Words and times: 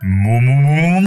Muy, 0.00 0.40
muy, 0.40 1.02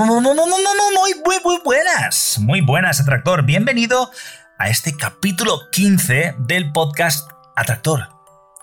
buenas, 1.63 2.39
muy 2.39 2.59
buenas, 2.59 2.99
Atractor. 2.99 3.45
Bienvenido 3.45 4.11
a 4.57 4.67
este 4.67 4.97
capítulo 4.97 5.69
15 5.71 6.35
del 6.39 6.73
podcast 6.73 7.31
Atractor, 7.55 8.09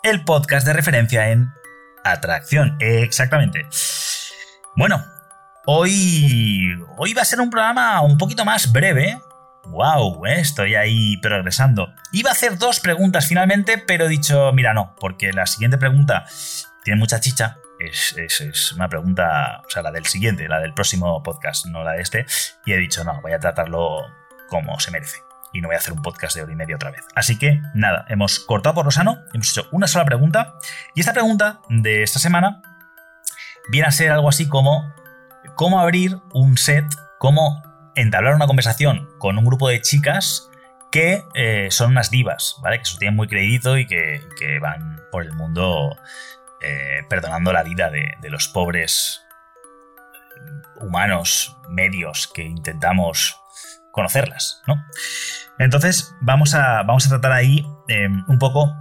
el 0.02 0.24
podcast 0.24 0.66
de 0.66 0.74
referencia 0.74 1.30
en 1.30 1.48
atracción, 2.04 2.76
exactamente. 2.78 3.66
Bueno, 4.76 5.02
hoy, 5.64 6.74
hoy 6.98 7.14
va 7.14 7.22
a 7.22 7.24
ser 7.24 7.40
un 7.40 7.48
programa 7.48 8.02
un 8.02 8.18
poquito 8.18 8.44
más 8.44 8.70
breve. 8.70 9.18
Wow, 9.68 10.26
estoy 10.26 10.74
ahí 10.74 11.16
progresando. 11.22 11.90
Iba 12.12 12.28
a 12.28 12.34
hacer 12.34 12.58
dos 12.58 12.80
preguntas 12.80 13.26
finalmente, 13.26 13.78
pero 13.78 14.04
he 14.04 14.08
dicho, 14.10 14.52
mira, 14.52 14.74
no, 14.74 14.94
porque 15.00 15.32
la 15.32 15.46
siguiente 15.46 15.78
pregunta 15.78 16.26
tiene 16.84 17.00
mucha 17.00 17.18
chicha 17.18 17.56
es, 17.78 18.72
una 18.72 18.88
pregunta, 18.88 19.62
o 19.66 19.70
sea, 19.70 19.82
la 19.82 19.90
del 19.90 20.06
siguiente, 20.06 20.48
la 20.48 20.60
del 20.60 20.74
próximo 20.74 21.22
podcast, 21.22 21.66
no 21.66 21.84
la 21.84 21.92
de 21.92 22.02
este, 22.02 22.26
y 22.64 22.72
he 22.72 22.76
dicho, 22.76 23.04
no, 23.04 23.20
voy 23.22 23.32
a 23.32 23.38
tratarlo 23.38 24.06
como 24.48 24.78
se 24.80 24.90
merece. 24.90 25.18
Y 25.52 25.60
no 25.60 25.68
voy 25.68 25.76
a 25.76 25.78
hacer 25.78 25.94
un 25.94 26.02
podcast 26.02 26.36
de 26.36 26.42
hora 26.42 26.52
y 26.52 26.56
media 26.56 26.76
otra 26.76 26.90
vez. 26.90 27.02
Así 27.14 27.38
que, 27.38 27.60
nada, 27.74 28.04
hemos 28.08 28.38
cortado 28.40 28.74
por 28.74 28.84
lo 28.84 28.90
sano, 28.90 29.18
hemos 29.32 29.50
hecho 29.50 29.66
una 29.72 29.86
sola 29.86 30.04
pregunta, 30.04 30.54
y 30.94 31.00
esta 31.00 31.12
pregunta 31.12 31.60
de 31.68 32.02
esta 32.02 32.18
semana 32.18 32.60
viene 33.70 33.88
a 33.88 33.90
ser 33.90 34.10
algo 34.10 34.28
así 34.28 34.48
como 34.48 34.92
cómo 35.54 35.80
abrir 35.80 36.18
un 36.32 36.56
set, 36.56 36.84
cómo 37.18 37.62
entablar 37.94 38.34
una 38.34 38.46
conversación 38.46 39.08
con 39.18 39.38
un 39.38 39.44
grupo 39.44 39.68
de 39.68 39.80
chicas 39.80 40.48
que 40.90 41.24
eh, 41.34 41.68
son 41.70 41.90
unas 41.90 42.10
divas, 42.10 42.56
¿vale? 42.62 42.78
Que 42.78 42.84
se 42.84 42.96
tienen 42.98 43.16
muy 43.16 43.28
crédito 43.28 43.76
y 43.76 43.86
que, 43.86 44.22
que 44.38 44.58
van 44.58 45.02
por 45.10 45.24
el 45.24 45.32
mundo 45.32 45.96
eh, 46.60 47.02
perdonando 47.08 47.52
la 47.52 47.62
vida 47.62 47.90
de, 47.90 48.16
los 48.30 48.48
pobres 48.48 49.22
humanos 50.80 51.56
medios 51.68 52.28
que 52.32 52.42
intentamos 52.42 53.40
conocerlas, 53.92 54.62
¿no? 54.66 54.84
Entonces 55.58 56.14
vamos 56.20 56.54
a, 56.54 56.82
vamos 56.84 57.06
a 57.06 57.08
tratar 57.08 57.32
ahí 57.32 57.66
em, 57.88 58.24
un 58.28 58.38
poco 58.38 58.74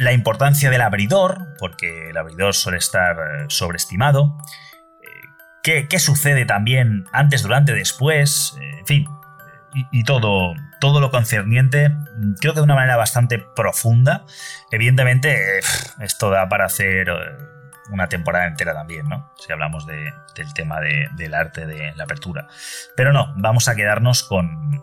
la 0.00 0.12
importancia 0.12 0.70
del 0.70 0.80
abridor, 0.80 1.54
porque 1.58 2.08
el 2.08 2.16
abridor 2.16 2.54
suele 2.54 2.78
estar 2.78 3.16
eh, 3.16 3.44
sobreestimado, 3.48 4.38
eh, 5.64 5.86
qué, 5.88 5.98
sucede 5.98 6.46
también 6.46 7.04
antes, 7.12 7.42
durante, 7.42 7.74
después, 7.74 8.56
en 8.78 8.86
fin, 8.86 9.06
y, 9.92 10.04
todo, 10.04 10.54
todo 10.80 11.00
lo 11.00 11.10
concerniente, 11.10 11.94
creo 12.40 12.54
que 12.54 12.60
de 12.60 12.64
una 12.64 12.74
manera 12.74 12.96
bastante 12.96 13.38
profunda. 13.38 14.24
Evidentemente, 14.70 15.60
esto 16.00 16.30
da 16.30 16.48
para 16.48 16.64
hacer 16.64 17.08
eh, 17.08 17.14
una 17.90 18.08
temporada 18.08 18.46
entera 18.46 18.72
también, 18.72 19.08
¿no? 19.08 19.32
Si 19.36 19.52
hablamos 19.52 19.86
del 19.86 20.12
tema 20.54 20.80
del 20.80 21.34
arte 21.34 21.66
de 21.66 21.94
la 21.94 22.04
apertura. 22.04 22.48
Pero 22.96 23.12
no, 23.12 23.32
vamos 23.36 23.68
a 23.68 23.76
quedarnos 23.76 24.22
con, 24.22 24.82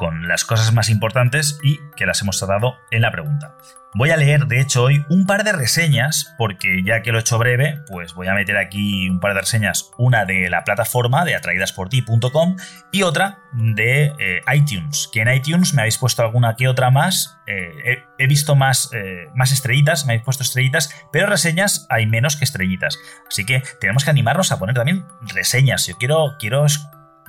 con 0.00 0.28
las 0.28 0.46
cosas 0.46 0.72
más 0.72 0.88
importantes 0.88 1.60
y 1.62 1.78
que 1.94 2.06
las 2.06 2.22
hemos 2.22 2.38
tratado 2.38 2.78
en 2.90 3.02
la 3.02 3.10
pregunta. 3.10 3.54
Voy 3.92 4.08
a 4.08 4.16
leer, 4.16 4.46
de 4.46 4.58
hecho, 4.58 4.84
hoy 4.84 5.04
un 5.10 5.26
par 5.26 5.44
de 5.44 5.52
reseñas, 5.52 6.34
porque 6.38 6.82
ya 6.82 7.02
que 7.02 7.12
lo 7.12 7.18
he 7.18 7.20
hecho 7.20 7.38
breve, 7.38 7.82
pues 7.86 8.14
voy 8.14 8.26
a 8.28 8.32
meter 8.32 8.56
aquí 8.56 9.10
un 9.10 9.20
par 9.20 9.34
de 9.34 9.40
reseñas, 9.40 9.90
una 9.98 10.24
de 10.24 10.48
la 10.48 10.64
plataforma 10.64 11.26
de 11.26 11.34
atraídasporti.com 11.34 12.56
y 12.92 13.02
otra 13.02 13.40
de 13.52 14.14
eh, 14.18 14.40
iTunes, 14.54 15.10
que 15.12 15.20
en 15.20 15.28
iTunes 15.28 15.74
me 15.74 15.82
habéis 15.82 15.98
puesto 15.98 16.22
alguna 16.22 16.56
que 16.56 16.66
otra 16.66 16.90
más, 16.90 17.38
eh, 17.46 18.02
he, 18.16 18.26
visto 18.26 18.54
más, 18.54 18.88
eh, 18.94 19.26
más 19.34 19.52
estrellitas, 19.52 20.06
me 20.06 20.14
habéis 20.14 20.24
puesto 20.24 20.44
estrellitas, 20.44 20.94
pero 21.12 21.26
reseñas 21.26 21.86
hay 21.90 22.06
menos 22.06 22.36
que 22.36 22.44
estrellitas, 22.44 22.98
así 23.28 23.44
que 23.44 23.62
tenemos 23.82 24.04
que 24.04 24.10
animarnos 24.10 24.50
a 24.50 24.58
poner 24.58 24.76
también 24.76 25.04
reseñas, 25.34 25.86
yo 25.86 25.98
quiero, 25.98 26.36
quiero 26.38 26.64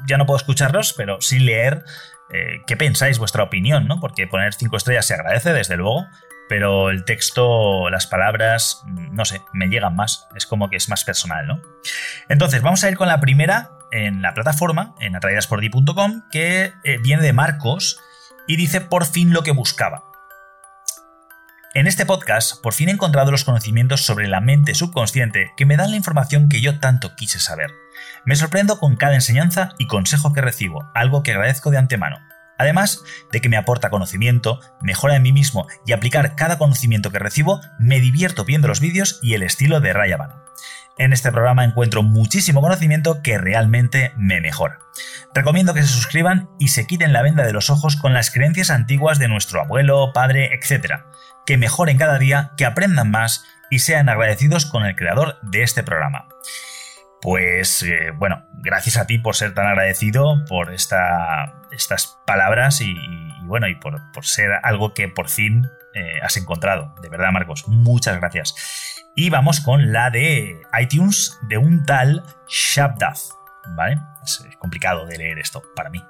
ya 0.08 0.18
no 0.18 0.26
puedo 0.26 0.38
escucharlos, 0.38 0.94
pero 0.94 1.22
sí 1.22 1.40
leer 1.40 1.84
qué 2.68 2.78
pensáis, 2.78 3.18
vuestra 3.20 3.44
opinión, 3.44 3.88
¿no? 3.88 4.00
Porque 4.00 4.28
poner 4.28 4.54
cinco 4.54 4.78
estrellas 4.78 5.06
se 5.06 5.14
agradece, 5.14 5.54
desde 5.54 5.78
luego, 5.78 6.06
pero 6.52 6.90
el 6.90 7.06
texto, 7.06 7.90
las 7.90 8.08
palabras, 8.08 8.84
no 8.86 9.24
sé, 9.24 9.42
me 9.54 9.68
llegan 9.68 9.96
más. 9.96 10.28
Es 10.36 10.46
como 10.46 10.70
que 10.70 10.76
es 10.76 10.90
más 10.90 11.06
personal, 11.06 11.48
¿no? 11.48 11.62
Entonces, 12.28 12.62
vamos 12.62 12.84
a 12.84 12.90
ir 12.90 12.98
con 12.98 13.08
la 13.08 13.22
primera 13.22 13.72
en 13.92 14.22
la 14.22 14.34
plataforma, 14.34 14.94
en 15.00 15.16
atraídaspordi.com, 15.16 16.24
que 16.30 16.74
eh, 16.84 16.98
viene 17.02 17.24
de 17.24 17.34
Marcos 17.34 18.00
y 18.48 18.58
dice 18.58 18.82
por 18.82 19.06
fin 19.06 19.34
lo 19.34 19.44
que 19.44 19.52
buscaba. 19.52 20.04
En 21.74 21.88
este 21.88 22.06
podcast, 22.06 22.62
por 22.62 22.74
fin 22.74 22.90
he 22.90 22.92
encontrado 22.92 23.32
los 23.32 23.46
conocimientos 23.46 24.02
sobre 24.02 24.28
la 24.28 24.42
mente 24.42 24.76
subconsciente 24.76 25.54
que 25.56 25.66
me 25.66 25.78
dan 25.78 25.92
la 25.92 25.98
información 25.98 26.50
que 26.50 26.60
yo 26.60 26.80
tanto 26.82 27.16
quise 27.16 27.40
saber. 27.40 27.72
Me 28.26 28.36
sorprendo 28.36 28.78
con 28.80 28.96
cada 28.96 29.16
enseñanza 29.16 29.70
y 29.78 29.88
consejo 29.88 30.34
que 30.34 30.42
recibo, 30.42 30.90
algo 30.94 31.24
que 31.24 31.32
agradezco 31.32 31.72
de 31.72 31.78
antemano. 31.78 32.18
Además 32.58 33.04
de 33.32 33.42
que 33.42 33.50
me 33.50 33.58
aporta 33.58 33.90
conocimiento, 33.90 34.60
mejora 34.82 35.16
en 35.16 35.24
mí 35.24 35.32
mismo 35.32 35.68
y 35.86 35.94
aplicar 35.94 36.36
cada 36.36 36.60
conocimiento 36.60 37.10
que 37.10 37.18
recibo, 37.18 37.60
me 37.80 38.00
divierto 38.00 38.46
viendo 38.46 38.68
los 38.68 38.80
vídeos 38.80 39.20
y 39.24 39.34
el 39.34 39.42
estilo 39.42 39.80
de 39.80 39.94
Rayaban. 39.94 40.30
En 41.00 41.14
este 41.14 41.32
programa 41.32 41.64
encuentro 41.64 42.04
muchísimo 42.04 42.62
conocimiento 42.62 43.24
que 43.24 43.40
realmente 43.40 44.14
me 44.16 44.42
mejora. 44.42 44.78
Recomiendo 45.34 45.74
que 45.74 45.82
se 45.82 45.88
suscriban 45.88 46.50
y 46.60 46.68
se 46.68 46.86
quiten 46.86 47.14
la 47.14 47.24
venda 47.24 47.44
de 47.44 47.54
los 47.54 47.72
ojos 47.72 47.96
con 47.96 48.14
las 48.14 48.30
creencias 48.30 48.70
antiguas 48.70 49.18
de 49.18 49.28
nuestro 49.28 49.62
abuelo, 49.62 50.12
padre, 50.14 50.54
etc. 50.54 51.02
Que 51.48 51.58
mejoren 51.58 51.98
cada 51.98 52.20
día, 52.20 52.52
que 52.58 52.66
aprendan 52.66 53.10
más 53.10 53.44
y 53.72 53.80
sean 53.80 54.10
agradecidos 54.10 54.68
con 54.68 54.86
el 54.86 54.96
creador 54.96 55.40
de 55.42 55.64
este 55.64 55.82
programa. 55.82 56.28
Pues 57.22 57.84
eh, 57.84 58.12
bueno, 58.18 58.44
gracias 58.54 58.98
a 58.98 59.06
ti 59.06 59.20
por 59.20 59.36
ser 59.36 59.54
tan 59.54 59.68
agradecido 59.68 60.44
por 60.46 60.74
esta, 60.74 61.54
estas 61.72 62.18
palabras 62.26 62.82
y, 62.82 62.96
bueno, 63.44 63.68
y 63.68 63.76
por, 63.76 64.02
ser 64.22 64.50
algo 64.64 64.94
que 64.94 65.08
por 65.08 65.30
fin 65.30 65.68
eh, 65.94 66.20
has 66.24 66.36
encontrado. 66.38 66.96
De 67.02 67.10
verdad, 67.10 67.32
Marcos, 67.32 67.68
muchas 67.68 68.20
gracias. 68.20 68.56
Y 69.16 69.30
vamos 69.30 69.60
con 69.60 69.92
la 69.92 70.10
de 70.10 70.62
iTunes 70.80 71.38
de 71.44 71.58
un 71.58 71.86
tal 71.86 72.24
Shabdath, 72.48 73.20
¿vale? 73.76 74.00
Es 74.24 74.44
complicado 74.58 75.06
de 75.06 75.18
leer 75.18 75.38
esto 75.38 75.62
para 75.76 75.92
mí. 75.92 76.04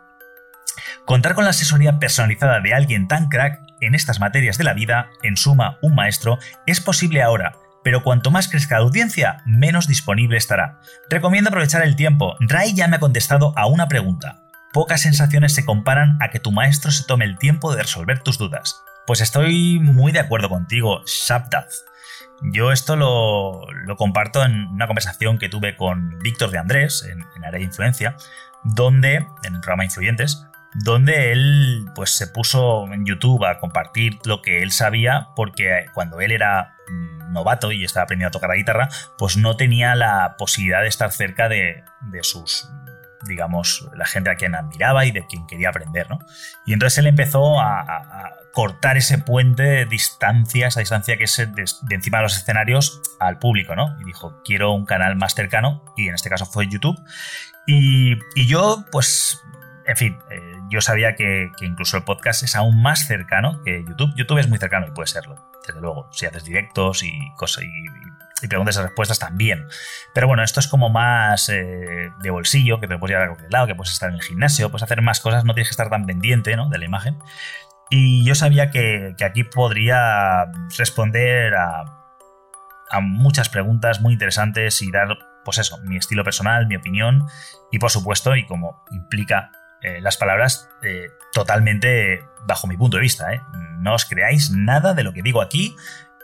Contar 1.06 1.34
con 1.34 1.44
la 1.44 1.50
asesoría 1.50 2.00
personalizada 2.00 2.62
de 2.62 2.74
alguien 2.74 3.08
tan 3.10 3.28
crack 3.28 3.60
en 3.82 3.96
estas 3.96 4.20
materias 4.22 4.58
de 4.58 4.64
la 4.64 4.74
vida, 4.74 5.10
en 5.24 5.36
suma, 5.36 5.78
un 5.82 5.96
maestro, 5.96 6.38
es 6.68 6.80
posible 6.80 7.22
ahora 7.22 7.54
pero 7.84 8.04
cuanto 8.04 8.32
más 8.32 8.48
crezca 8.48 8.76
la 8.76 8.84
audiencia, 8.84 9.42
menos 9.46 9.88
disponible 9.88 10.38
estará. 10.38 10.80
Recomiendo 11.10 11.50
aprovechar 11.50 11.82
el 11.84 11.96
tiempo. 11.96 12.36
Ray 12.40 12.74
ya 12.74 12.88
me 12.88 12.98
ha 12.98 13.00
contestado 13.00 13.54
a 13.58 13.66
una 13.68 13.88
pregunta. 13.88 14.44
Pocas 14.74 15.02
sensaciones 15.02 15.54
se 15.54 15.66
comparan 15.66 16.18
a 16.22 16.30
que 16.30 16.40
tu 16.40 16.52
maestro 16.52 16.92
se 16.92 17.04
tome 17.04 17.26
el 17.26 17.38
tiempo 17.38 17.76
de 17.76 17.82
resolver 17.82 18.20
tus 18.20 18.38
dudas. 18.38 18.82
Pues 19.06 19.20
estoy 19.22 19.80
muy 19.80 20.12
de 20.12 20.20
acuerdo 20.20 20.50
contigo, 20.50 21.02
Shabdath. 21.06 21.72
Yo 22.54 22.72
esto 22.72 22.96
lo, 22.96 23.68
comparto 23.98 24.44
en 24.44 24.68
una 24.68 24.88
conversación 24.88 25.38
que 25.38 25.50
tuve 25.50 25.76
con 25.76 26.18
Víctor 26.20 26.52
de 26.52 26.58
Andrés 26.58 27.08
en, 27.10 27.24
en 27.36 27.46
Área 27.46 27.60
de 27.60 27.66
Influencia, 27.66 28.16
donde, 28.64 29.28
en 29.44 29.56
el 29.56 29.62
programa 29.62 29.86
Influyentes, 29.86 30.48
donde 30.74 31.32
él 31.32 31.86
pues 31.96 32.12
se 32.12 32.28
puso 32.28 32.86
en 32.92 33.06
YouTube 33.06 33.46
a 33.46 33.60
compartir 33.60 34.20
lo 34.26 34.42
que 34.42 34.62
él 34.62 34.72
sabía 34.72 35.28
porque 35.36 35.86
cuando 35.94 36.22
él 36.22 36.32
era 36.32 36.76
novato 37.30 37.72
y 37.72 37.84
estaba 37.84 38.04
aprendiendo 38.04 38.30
a 38.30 38.32
tocar 38.32 38.50
la 38.50 38.56
guitarra, 38.56 38.90
pues 39.18 39.38
no 39.38 39.56
tenía 39.56 39.96
la 39.96 40.36
posibilidad 40.38 40.82
de 40.82 40.88
estar 40.88 41.12
cerca 41.12 41.50
de, 41.50 41.84
sus 42.22 42.70
digamos, 43.28 43.88
la 43.96 44.06
gente 44.06 44.32
a 44.32 44.36
quien 44.36 44.56
admiraba 44.56 45.06
y 45.06 45.12
de 45.12 45.28
quien 45.28 45.46
quería 45.46 45.70
aprender, 45.70 46.10
¿no? 46.10 46.18
Y 46.66 46.74
entonces 46.74 46.98
él 46.98 47.08
empezó 47.08 47.60
a, 47.60 48.32
cortar 48.54 48.98
ese 48.98 49.18
puente 49.18 49.64
de 49.64 49.86
distancia, 49.86 50.68
esa 50.68 50.82
distancia 50.82 51.16
que 51.16 51.24
es 51.24 51.38
de, 51.38 51.66
encima 51.96 52.18
de 52.18 52.24
los 52.24 52.36
escenarios 52.36 53.00
al 53.18 53.40
público, 53.40 53.78
¿no? 53.78 53.96
Y 54.02 54.04
dijo, 54.04 54.42
quiero 54.44 54.74
un 54.74 54.86
canal 54.86 55.16
más 55.16 55.36
cercano, 55.36 55.86
y 55.96 56.10
en 56.10 56.16
este 56.16 56.30
caso 56.30 56.46
fue 56.46 56.68
YouTube. 56.68 57.00
Y, 57.66 58.18
y 58.36 58.48
yo, 58.48 58.84
pues, 58.92 59.42
en 59.86 59.98
fin, 59.98 60.18
eh, 60.30 60.52
yo 60.70 60.82
sabía 60.82 61.16
que, 61.16 61.52
incluso 61.62 61.98
el 61.98 62.04
podcast 62.04 62.44
es 62.44 62.56
aún 62.56 62.82
más 62.82 63.06
cercano 63.06 63.62
que 63.64 63.84
YouTube. 63.88 64.14
YouTube 64.16 64.40
es 64.40 64.48
muy 64.48 64.58
cercano 64.58 64.88
y 64.88 64.92
puede 64.92 65.08
serlo, 65.08 65.51
desde 65.68 65.82
luego, 65.82 66.10
si 66.12 66.26
haces 66.26 66.44
directos 66.44 67.04
y 67.04 67.12
cosas 67.38 67.64
y, 67.64 68.48
preguntas 68.48 68.76
y 68.78 68.82
respuestas 68.82 69.20
también. 69.20 69.68
Pero 70.14 70.28
bueno, 70.28 70.44
esto 70.44 70.60
es 70.60 70.68
como 70.68 70.90
más 70.90 71.48
eh, 71.50 72.10
de 72.22 72.30
bolsillo, 72.32 72.80
que 72.80 72.88
te 72.88 72.98
puedes 72.98 73.14
llevar 73.14 73.26
a 73.26 73.30
cualquier 73.30 73.54
lado, 73.54 73.68
que 73.68 73.76
puedes 73.76 73.94
estar 73.94 74.10
en 74.10 74.16
el 74.16 74.24
gimnasio, 74.24 74.72
puedes 74.72 74.84
hacer 74.84 75.02
más 75.04 75.20
cosas, 75.20 75.46
no 75.46 75.54
tienes 75.54 75.70
que 75.70 75.74
estar 75.74 75.90
tan 75.90 76.06
pendiente 76.08 76.56
¿no? 76.56 76.68
de 76.70 76.80
la 76.80 76.86
imagen. 76.86 77.20
Y 77.92 78.26
yo 78.26 78.34
sabía 78.34 78.72
que, 78.72 79.16
aquí 79.24 79.44
podría 79.44 80.46
responder 80.78 81.54
a, 81.54 81.84
a 82.90 83.00
muchas 83.00 83.50
preguntas 83.50 84.02
muy 84.02 84.14
interesantes 84.14 84.82
y 84.82 84.92
dar, 84.92 85.20
pues 85.46 85.60
eso, 85.60 85.78
mi 85.84 85.98
estilo 85.98 86.24
personal, 86.24 86.66
mi 86.66 86.78
opinión 86.78 87.28
y 87.72 87.78
por 87.78 87.92
supuesto, 87.92 88.36
y 88.36 88.46
como 88.46 88.84
implica 88.92 89.52
eh, 89.82 90.00
las 90.02 90.18
palabras 90.18 90.70
eh, 90.84 91.10
totalmente 91.34 92.24
bajo 92.46 92.68
mi 92.68 92.78
punto 92.78 92.98
de 92.98 93.02
vista. 93.02 93.34
¿eh? 93.34 93.42
No 93.80 93.96
os 93.96 94.06
creáis 94.06 94.52
nada 94.52 94.94
de 94.94 95.04
lo 95.04 95.14
que 95.14 95.22
digo 95.22 95.42
aquí 95.42 95.76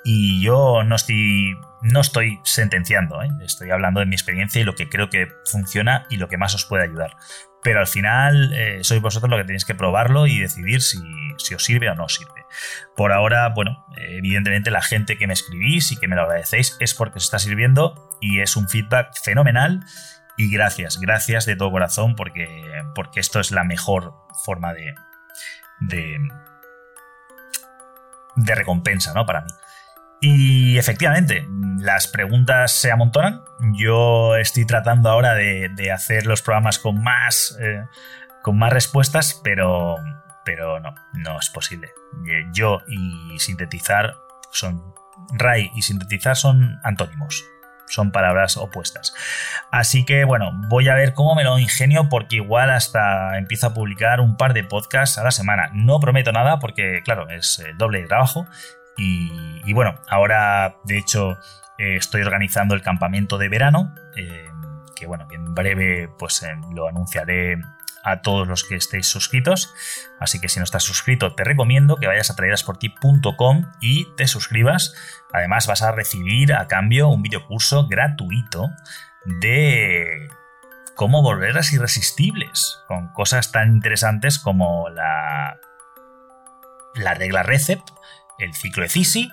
y 0.04 0.42
yo 0.42 0.83
no 0.83 0.95
estoy, 0.95 1.57
no 1.81 2.01
estoy 2.01 2.39
sentenciando, 2.44 3.19
estoy 3.42 3.71
hablando 3.71 4.00
de 4.00 4.06
mi 4.06 4.15
experiencia 4.15 4.62
y 4.62 4.63
lo 4.63 4.75
que 4.75 4.89
creo 4.89 5.09
que 5.09 5.27
funciona 5.45 6.06
y 6.09 6.18
lo 6.18 6.30
que 6.30 6.38
más 6.38 6.54
os 6.56 6.65
puede 6.65 6.83
ayudar. 6.83 7.18
Pero 7.63 7.80
al 7.80 7.88
final 7.88 8.56
sois 8.81 9.01
vosotros 9.01 9.30
los 9.30 9.39
que 9.39 9.45
tenéis 9.45 9.65
que 9.65 9.75
probarlo 9.75 10.27
y 10.27 10.39
decidir 10.39 10.81
si, 10.81 11.00
si 11.38 11.56
os 11.56 11.65
sirve 11.65 11.89
o 11.89 11.95
no 11.95 12.06
os 12.06 12.15
sirve. 12.15 12.45
Por 12.95 13.12
ahora, 13.12 13.50
bueno, 13.50 13.86
evidentemente 13.98 14.71
la 14.71 14.81
gente 14.81 15.18
que 15.18 15.27
me 15.27 15.33
escribís 15.33 15.92
y 15.92 15.98
que 15.98 16.07
me 16.07 16.15
lo 16.15 16.21
agradecéis 16.21 16.77
es 16.80 16.94
porque 16.94 17.18
os 17.18 17.25
está 17.25 17.39
sirviendo 17.39 18.10
y 18.21 18.39
es 18.39 18.56
un 18.56 18.69
feedback 18.69 19.10
fenomenal 19.21 19.83
y 20.38 20.51
gracias, 20.51 21.00
gracias 21.00 21.45
de 21.45 21.56
todo 21.56 21.72
corazón 21.72 22.16
porque, 22.16 22.48
porque 22.94 23.19
esto 23.19 23.39
es 23.39 23.51
la 23.51 23.63
mejor 23.63 24.13
forma 24.45 24.72
de, 24.74 24.94
de, 25.80 26.19
de 28.36 28.56
recompensa, 28.56 29.13
¿no? 29.13 29.25
Para 29.25 29.42
mí. 29.42 29.50
Y 30.22 30.78
efectivamente, 30.78 31.48
las 31.80 32.07
preguntas 32.07 32.72
se 32.72 32.92
amontonan. 32.92 33.44
Yo 33.74 34.36
estoy 34.36 34.66
tratando 34.66 35.10
ahora 35.10 35.34
de, 35.34 35.92
hacer 35.92 36.28
los 36.28 36.44
programas 36.44 36.80
con 36.80 37.01
más, 37.01 37.57
eh, 37.60 37.84
con 38.44 38.57
más 38.60 38.72
respuestas, 38.72 39.42
pero, 39.44 39.95
pero 40.45 40.80
no, 40.80 40.94
no 41.13 41.39
es 41.39 41.50
posible. 41.50 41.92
Yo 42.54 42.80
y 42.88 43.39
sintetizar 43.39 44.16
son... 44.51 44.95
Ray 45.34 45.72
y 45.75 45.81
sintetizar 45.81 46.36
son 46.36 46.80
antónimos 46.84 47.44
son 47.88 48.12
palabras 48.12 48.57
opuestas. 48.57 49.13
Así 49.72 50.06
que 50.06 50.24
bueno, 50.24 50.51
voy 50.69 50.89
a 50.89 50.95
ver 50.95 51.13
cómo 51.13 51.36
me 51.36 51.44
lo 51.44 51.57
ingenio 51.60 52.10
porque 52.10 52.38
igual 52.38 52.69
hasta 52.69 53.38
empiezo 53.38 53.68
a 53.68 53.74
publicar 53.74 54.22
un 54.22 54.38
par 54.38 54.54
de 54.54 54.63
podcasts 54.63 55.18
a 55.18 55.24
la 55.24 55.31
semana. 55.31 55.69
No 55.74 56.00
prometo 56.00 56.31
nada 56.31 56.60
porque 56.60 57.01
claro, 57.04 57.30
es 57.30 57.60
eh, 57.60 57.74
doble 57.78 58.01
de 58.01 58.07
trabajo 58.07 58.48
y, 59.00 59.74
bueno, 59.74 60.00
ahora 60.10 60.78
de 60.84 60.98
hecho 60.98 61.38
eh, 61.78 61.98
estoy 61.98 62.24
organizando 62.24 62.74
el 62.74 62.81
campamento 62.81 63.38
de 63.38 63.50
verano. 63.50 63.94
Eh, 64.16 64.48
que 64.95 65.06
bueno, 65.06 65.28
en 65.31 65.54
breve 65.54 66.10
pues 66.18 66.44
lo 66.74 66.88
anunciaré 66.88 67.57
a 68.07 68.21
todos 68.21 68.48
los 68.48 68.63
que 68.63 68.75
estéis 68.75 69.07
suscritos. 69.07 69.74
Así 70.19 70.39
que 70.39 70.48
si 70.48 70.59
no 70.59 70.63
estás 70.63 70.83
suscrito, 70.83 71.36
te 71.36 71.44
recomiendo 71.44 71.98
que 71.98 72.07
vayas 72.07 72.31
a 72.31 72.36
traídasporti.com 72.36 73.65
y 73.81 74.06
te 74.15 74.27
suscribas. 74.27 74.94
Además, 75.33 75.68
vas 75.68 75.81
a 75.81 75.92
recibir 75.92 76.54
a 76.54 76.68
cambio 76.68 77.09
un 77.09 77.21
videocurso 77.21 77.86
gratuito 77.88 78.69
de 79.25 80.30
cómo 80.95 81.21
volverlas 81.21 81.74
irresistibles, 81.74 82.80
con 82.88 83.09
cosas 83.09 83.51
tan 83.51 83.74
interesantes 83.74 84.39
como 84.39 84.88
la, 84.89 85.60
la 86.95 87.13
regla 87.13 87.44
Recept, 87.44 87.89
el 88.39 88.53
ciclo 88.53 88.83
de 88.83 88.89
Cisi 88.89 89.30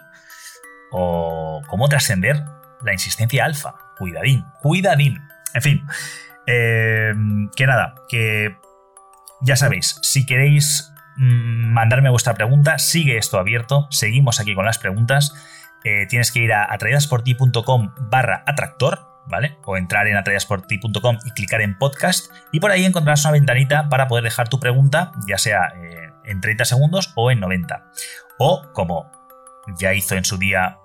o 0.90 1.62
cómo 1.68 1.88
trascender 1.88 2.42
la 2.82 2.92
insistencia 2.92 3.44
alfa. 3.44 3.76
Cuidadín, 3.98 4.44
cuidadín. 4.60 5.22
En 5.54 5.62
fin, 5.62 5.86
eh, 6.46 7.14
que 7.54 7.66
nada, 7.66 7.94
que 8.08 8.56
ya 9.40 9.56
sabéis, 9.56 9.98
si 10.02 10.26
queréis 10.26 10.92
mm, 11.16 11.72
mandarme 11.72 12.10
vuestra 12.10 12.34
pregunta, 12.34 12.78
sigue 12.78 13.16
esto 13.16 13.38
abierto, 13.38 13.86
seguimos 13.90 14.40
aquí 14.40 14.54
con 14.54 14.64
las 14.64 14.78
preguntas. 14.78 15.34
Eh, 15.84 16.06
tienes 16.08 16.32
que 16.32 16.40
ir 16.40 16.52
a 16.52 16.72
atraídasporti.com 16.72 17.94
barra 18.10 18.42
atractor, 18.46 19.06
¿vale? 19.26 19.58
O 19.64 19.76
entrar 19.76 20.06
en 20.06 20.16
atraídasporti.com 20.16 21.18
y 21.24 21.30
clicar 21.32 21.60
en 21.60 21.76
podcast 21.76 22.32
y 22.52 22.60
por 22.60 22.70
ahí 22.70 22.84
encontrarás 22.84 23.24
una 23.24 23.32
ventanita 23.32 23.88
para 23.90 24.08
poder 24.08 24.24
dejar 24.24 24.48
tu 24.48 24.58
pregunta, 24.60 25.12
ya 25.28 25.36
sea 25.36 25.72
eh, 25.76 26.10
en 26.24 26.40
30 26.40 26.64
segundos 26.64 27.12
o 27.16 27.30
en 27.30 27.40
90. 27.40 27.84
O 28.38 28.72
como 28.72 29.10
ya 29.78 29.94
hizo 29.94 30.14
en 30.14 30.24
su 30.24 30.36
día 30.38 30.78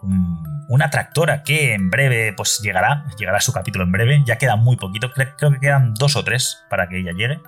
una 0.67 0.89
tractora 0.89 1.43
que 1.43 1.73
en 1.73 1.89
breve 1.89 2.33
pues 2.33 2.59
llegará, 2.61 3.05
llegará 3.17 3.39
su 3.41 3.51
capítulo 3.51 3.83
en 3.83 3.91
breve, 3.91 4.23
ya 4.25 4.37
queda 4.37 4.55
muy 4.55 4.77
poquito, 4.77 5.11
creo, 5.11 5.51
que 5.51 5.59
quedan 5.59 5.93
dos 5.93 6.15
o 6.15 6.23
tres 6.23 6.63
para 6.69 6.87
que 6.87 6.99
ella 6.99 7.11
llegue. 7.11 7.41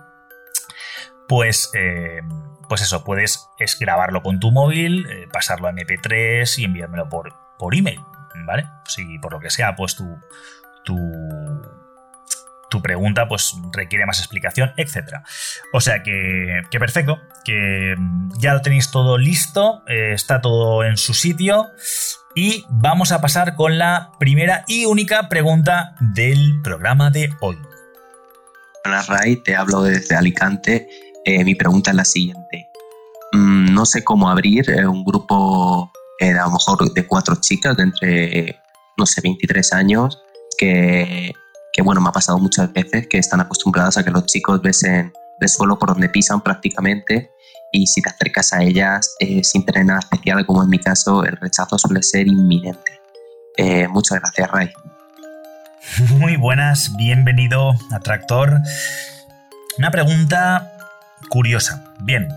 Pues, 1.32 1.72
eh, 1.74 2.20
pues 2.68 2.82
eso, 2.82 3.06
puedes 3.06 3.48
es 3.58 3.80
grabarlo 3.80 4.22
con 4.22 4.42
tu 4.42 4.52
móvil, 4.52 5.08
eh, 5.10 5.30
pasarlo 5.32 5.70
a 5.70 5.72
MP3 5.72 6.58
y 6.58 6.66
enviármelo 6.66 7.08
por, 7.08 7.34
por 7.58 7.74
email, 7.74 8.02
¿vale? 8.46 8.68
Si 8.86 9.18
por 9.20 9.32
lo 9.32 9.40
que 9.40 9.50
sea, 9.50 9.74
pues 9.78 9.96
tu, 9.96 10.20
tu 10.84 10.98
tu 12.70 12.82
pregunta 12.82 13.30
pues 13.30 13.56
requiere 13.72 14.06
más 14.06 14.20
explicación, 14.20 14.74
etc. 14.76 15.20
O 15.72 15.80
sea 15.80 16.04
que, 16.04 16.64
que 16.70 16.80
perfecto, 16.80 17.22
que 17.46 17.96
ya 18.38 18.54
lo 18.54 18.62
tenéis 18.62 18.92
todo 18.92 19.18
listo, 19.18 19.84
eh, 19.88 20.12
está 20.12 20.42
todo 20.42 20.84
en 20.84 20.98
su 20.98 21.14
sitio 21.14 21.70
y 22.36 22.66
vamos 22.70 23.14
a 23.14 23.22
pasar 23.22 23.56
con 23.56 23.78
la 23.78 24.12
primera 24.20 24.66
y 24.68 24.84
única 24.84 25.30
pregunta 25.30 25.96
del 26.02 26.62
programa 26.62 27.10
de 27.10 27.34
hoy. 27.40 27.58
Hola 28.84 29.02
Ray, 29.08 29.38
te 29.38 29.56
hablo 29.56 29.84
desde 29.84 30.18
Alicante. 30.18 30.90
Eh, 31.26 31.44
mi 31.44 31.56
pregunta 31.56 31.92
es 31.92 31.98
la 31.98 32.06
siguiente. 32.06 32.70
Mm, 33.34 33.74
no 33.74 33.86
sé 33.86 34.04
cómo 34.04 34.30
abrir 34.30 34.70
eh, 34.70 34.86
un 34.88 35.04
grupo 35.04 35.92
a 36.22 36.46
lo 36.46 36.52
mejor 36.52 36.94
de 36.94 37.08
cuatro 37.08 37.36
chicas 37.42 37.76
de 37.78 37.84
entre, 37.84 38.60
no 38.96 39.08
sé, 39.08 39.22
23 39.22 39.74
años 39.74 40.22
que 40.56 41.34
que 41.72 41.82
bueno, 41.82 42.02
me 42.02 42.10
ha 42.10 42.12
pasado 42.12 42.38
muchas 42.40 42.72
veces 42.74 43.08
que 43.08 43.18
están 43.18 43.42
acostumbradas 43.42 43.98
a 43.98 44.04
que 44.04 44.12
los 44.12 44.26
chicos 44.26 44.62
besen 44.62 45.14
el 45.40 45.50
suelo 45.50 45.80
por 45.80 45.90
donde 45.90 46.10
pisan 46.10 46.42
prácticamente 46.42 47.32
y 47.72 47.88
si 47.88 48.02
te 48.02 48.10
acercas 48.10 48.54
a 48.54 48.62
ellas 48.62 49.16
eh, 49.20 49.44
sin 49.44 49.66
tener 49.66 49.86
nada 49.86 50.00
especial, 50.00 50.46
como 50.46 50.62
en 50.62 50.70
mi 50.70 50.78
caso, 50.78 51.24
el 51.24 51.38
rechazo 51.38 51.78
suele 51.78 52.04
ser 52.04 52.28
inminente. 52.28 53.00
Eh, 53.58 53.88
muchas 53.88 54.20
gracias, 54.20 54.52
Ray. 54.52 54.70
Muy 56.10 56.36
buenas, 56.36 56.92
bienvenido 56.98 57.72
a 57.92 58.00
Tractor. 58.00 58.60
Una 59.78 59.90
pregunta 59.90 60.71
curiosa. 61.30 61.94
Bien, 62.00 62.28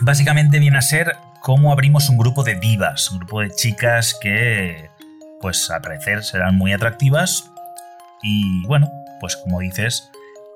básicamente 0.00 0.58
viene 0.58 0.78
a 0.78 0.82
ser 0.82 1.16
cómo 1.40 1.72
abrimos 1.72 2.08
un 2.08 2.18
grupo 2.18 2.44
de 2.44 2.54
divas, 2.54 3.10
un 3.10 3.18
grupo 3.18 3.40
de 3.40 3.50
chicas 3.50 4.16
que, 4.20 4.90
pues 5.40 5.70
al 5.70 5.82
parecer 5.82 6.22
serán 6.24 6.56
muy 6.56 6.72
atractivas 6.72 7.50
y 8.22 8.64
bueno, 8.66 8.90
pues 9.20 9.36
como 9.36 9.60
dices, 9.60 10.10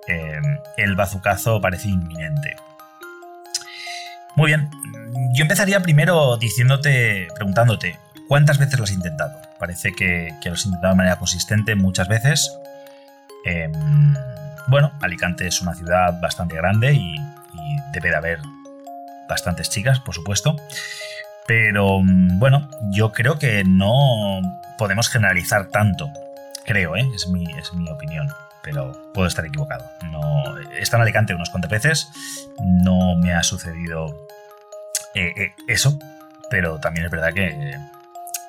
eh, 0.09 0.41
el 0.77 0.95
bazucazo 0.95 1.61
parece 1.61 1.89
inminente. 1.89 2.57
Muy 4.37 4.49
bien, 4.49 4.71
yo 5.35 5.43
empezaría 5.43 5.81
primero 5.81 6.37
diciéndote, 6.37 7.29
preguntándote, 7.35 7.99
¿cuántas 8.29 8.59
veces 8.59 8.79
lo 8.79 8.85
has 8.85 8.93
intentado? 8.93 9.41
Parece 9.59 9.93
que, 9.93 10.35
lo 10.45 10.53
has 10.53 10.65
intentado 10.67 10.93
de 10.93 10.99
manera 10.99 11.17
consistente 11.17 11.75
muchas 11.75 12.07
veces. 12.07 12.53
Em, 13.45 13.73
bueno, 14.69 14.93
Alicante 15.01 15.47
es 15.47 15.61
una 15.63 15.75
ciudad 15.75 16.21
bastante 16.21 16.57
grande 16.57 16.93
y 16.93 17.17
debe 18.01 18.11
de 18.11 18.17
haber 18.17 18.41
bastantes 19.29 19.71
chicas, 19.71 20.01
por 20.01 20.15
supuesto. 20.15 20.57
Pero 21.47 22.01
mm, 22.01 22.39
bueno, 22.39 22.69
yo 22.91 23.13
creo 23.13 23.39
que 23.39 23.65
no 23.65 24.41
podemos 24.79 25.09
generalizar 25.09 25.69
tanto 25.69 26.11
Creo, 26.67 26.97
¿eh? 26.97 27.09
es, 27.15 27.29
mi, 27.29 27.45
es 27.57 27.73
mi 27.75 27.89
opinión, 27.89 28.29
pero 28.61 28.93
puedo 29.15 29.29
estar 29.29 29.47
equivocado. 29.47 29.89
No, 30.11 30.59
he 30.59 30.83
estado 30.83 31.01
en 31.01 31.03
Alicante 31.03 31.33
unos 31.33 31.49
cuantos 31.49 31.71
veces, 31.71 32.11
no 32.59 33.15
me 33.15 33.33
ha 33.33 33.45
sucedido 33.45 34.27
eh, 35.15 35.33
eh, 35.37 35.55
eso, 35.69 35.97
pero 36.51 36.81
también 36.81 37.07
es 37.07 37.13
verdad 37.13 37.33
que, 37.33 37.79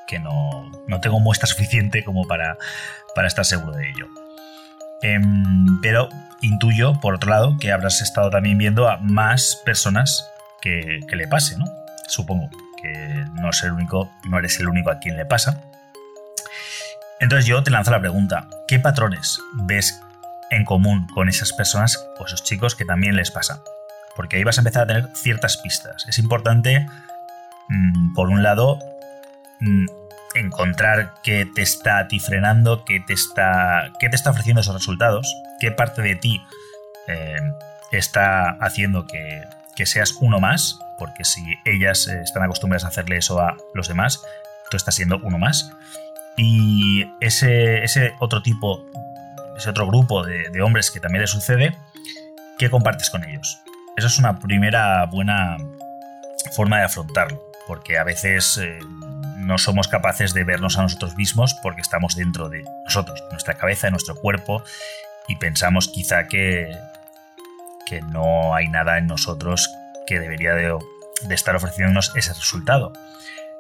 que 0.08 0.18
no, 0.18 0.72
no, 0.88 1.00
tengo 1.00 1.20
muestra 1.20 1.46
suficiente 1.46 2.04
como 2.04 2.26
para, 2.26 2.58
para 3.14 3.28
estar 3.28 3.46
seguro 3.46 3.74
de 3.74 3.88
ello. 3.88 4.08
Em, 5.02 5.80
pero 5.82 6.10
intuyo, 6.42 7.00
por 7.00 7.16
otro 7.16 7.30
lado, 7.30 7.58
que 7.60 7.72
habrás 7.72 8.02
estado 8.02 8.30
también 8.30 8.58
viendo 8.58 8.90
a 8.90 8.98
más 8.98 9.62
personas 9.66 10.30
que, 10.62 11.00
que 11.08 11.16
le 11.16 11.28
pase, 11.28 11.58
¿no? 11.58 11.66
Supongo 12.08 12.50
que 12.82 13.26
no, 13.34 13.50
es 13.50 13.64
el 13.64 13.74
único, 13.74 14.10
no 14.30 14.40
eres 14.40 14.60
el 14.60 14.68
único 14.68 14.90
a 14.92 15.00
quien 15.00 15.18
le 15.18 15.26
pasa. 15.26 15.62
Entonces 17.20 17.46
yo 17.46 17.64
te 17.64 17.72
lanzo 17.72 17.92
la 17.92 18.00
pregunta, 18.00 18.48
¿qué 18.68 18.80
patrones 18.80 19.40
ves 19.54 20.02
en 20.52 20.66
común 20.66 21.08
con 21.08 21.30
esas 21.30 21.52
personas 21.52 22.08
o 22.20 22.26
esos 22.26 22.44
chicos 22.44 22.76
que 22.76 22.86
también 22.86 23.16
les 23.16 23.32
pasa? 23.32 23.62
Porque 24.16 24.38
ahí 24.38 24.44
vas 24.44 24.58
a 24.58 24.62
empezar 24.62 24.84
a 24.84 24.88
tener 24.88 25.10
ciertas 25.16 25.58
pistas. 25.58 26.06
Es 26.08 26.20
importante, 26.20 26.88
mm, 27.70 28.14
por 28.14 28.30
un 28.30 28.44
lado, 28.44 28.80
mm, 29.60 29.86
encontrar 30.36 31.16
qué 31.24 31.46
te 31.46 31.62
está 31.62 32.00
a 32.00 32.08
ti 32.08 32.20
frenando, 32.20 32.86
qué 32.86 33.00
te 33.00 33.14
está, 33.14 33.92
qué 34.00 34.10
te 34.10 34.16
está 34.16 34.32
ofreciendo 34.32 34.62
esos 34.62 34.76
resultados, 34.76 35.36
qué 35.60 35.72
parte 35.72 36.02
de 36.02 36.16
ti 36.16 36.42
eh, 37.08 37.40
está 37.92 38.50
haciendo 38.60 39.06
que, 39.08 39.44
seas 39.86 40.16
uno 40.20 40.40
más, 40.40 40.80
porque 40.98 41.24
si 41.24 41.42
ellas 41.64 42.08
eh, 42.08 42.22
están 42.24 42.44
acostumbradas 42.44 42.84
a 42.86 42.88
hacerle 42.88 43.18
eso 43.18 43.40
a 43.40 43.56
los 43.76 43.88
demás, 43.88 44.24
tú 44.72 44.78
estás 44.78 44.96
siendo 44.96 45.20
uno 45.24 45.38
más. 45.38 45.72
Y 46.36 47.06
ese, 47.20 47.84
ese 47.84 48.14
otro 48.20 48.42
tipo, 48.42 48.86
ese 49.56 49.70
otro 49.70 49.88
grupo 49.88 50.24
de, 50.24 50.62
hombres 50.62 50.92
que 50.92 51.00
también 51.00 51.22
le 51.22 51.28
sucede, 51.28 51.78
¿qué 52.58 52.70
compartes 52.70 53.10
con 53.10 53.24
ellos? 53.24 53.60
Esa 53.96 54.08
es 54.08 54.20
una 54.20 54.40
primera 54.40 55.06
buena 55.06 55.58
forma 56.56 56.80
de 56.80 56.86
afrontarlo, 56.86 57.42
porque 57.68 57.98
a 57.98 58.04
veces 58.04 58.58
eh, 58.58 58.80
no 59.48 59.58
somos 59.58 59.88
capaces 59.88 60.34
de 60.34 60.44
vernos 60.44 60.78
a 60.78 60.84
nosotros 60.84 61.16
mismos 61.16 61.56
porque 61.64 61.82
estamos 61.82 62.16
dentro 62.16 62.50
de 62.50 62.64
nosotros, 62.84 63.24
nuestra 63.32 63.56
cabeza, 63.56 63.90
nuestro 63.90 64.16
cuerpo, 64.16 64.62
y 65.28 65.38
pensamos 65.38 65.88
quizá 65.88 66.28
que, 66.28 66.78
que 67.86 68.02
no 68.02 68.54
hay 68.54 68.68
nada 68.68 68.98
en 68.98 69.08
nosotros 69.08 69.70
que 70.06 70.20
debería 70.20 70.54
de, 70.54 70.78
estar 71.30 71.56
ofreciéndonos 71.56 72.14
ese 72.16 72.34
resultado. 72.34 72.94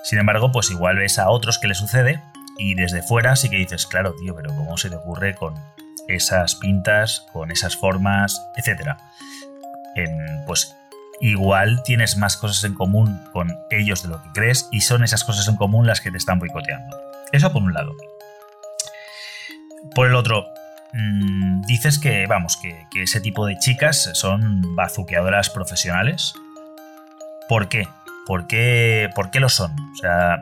Sin 0.03 0.19
embargo, 0.19 0.51
pues 0.51 0.69
igual 0.69 0.97
ves 0.97 1.19
a 1.19 1.29
otros 1.29 1.57
que 1.57 1.67
le 1.67 1.75
sucede 1.75 2.21
y 2.57 2.75
desde 2.75 3.01
fuera 3.01 3.35
sí 3.35 3.49
que 3.49 3.57
dices, 3.57 3.87
claro, 3.87 4.13
tío, 4.15 4.35
pero 4.35 4.53
¿cómo 4.55 4.77
se 4.77 4.89
te 4.89 4.95
ocurre 4.95 5.35
con 5.35 5.55
esas 6.07 6.55
pintas, 6.55 7.25
con 7.31 7.51
esas 7.51 7.75
formas, 7.75 8.41
etcétera? 8.55 8.97
pues 10.45 10.76
igual 11.21 11.81
tienes 11.83 12.17
más 12.17 12.37
cosas 12.37 12.63
en 12.63 12.73
común 12.73 13.19
con 13.33 13.57
ellos 13.69 14.03
de 14.03 14.09
lo 14.09 14.21
que 14.21 14.29
crees 14.33 14.67
y 14.71 14.81
son 14.81 15.03
esas 15.03 15.23
cosas 15.23 15.47
en 15.47 15.55
común 15.55 15.87
las 15.87 16.01
que 16.01 16.11
te 16.11 16.17
están 16.17 16.39
boicoteando. 16.39 16.97
Eso 17.31 17.51
por 17.51 17.63
un 17.63 17.73
lado. 17.73 17.95
Por 19.95 20.07
el 20.07 20.15
otro, 20.15 20.45
Mm, 20.93 21.61
dices 21.61 21.99
que, 21.99 22.25
vamos, 22.27 22.57
que, 22.57 22.87
ese 22.95 23.21
tipo 23.21 23.45
de 23.45 23.57
chicas 23.59 24.09
son 24.13 24.75
bazuqueadoras 24.75 25.49
profesionales. 25.49 26.33
¿Por 27.47 27.69
qué? 27.69 27.87
¿Por 28.25 28.47
qué, 28.47 29.09
¿Por 29.13 29.29
qué 29.29 29.39
lo 29.39 29.49
son? 29.49 29.71
O 29.93 29.95
sea, 29.95 30.39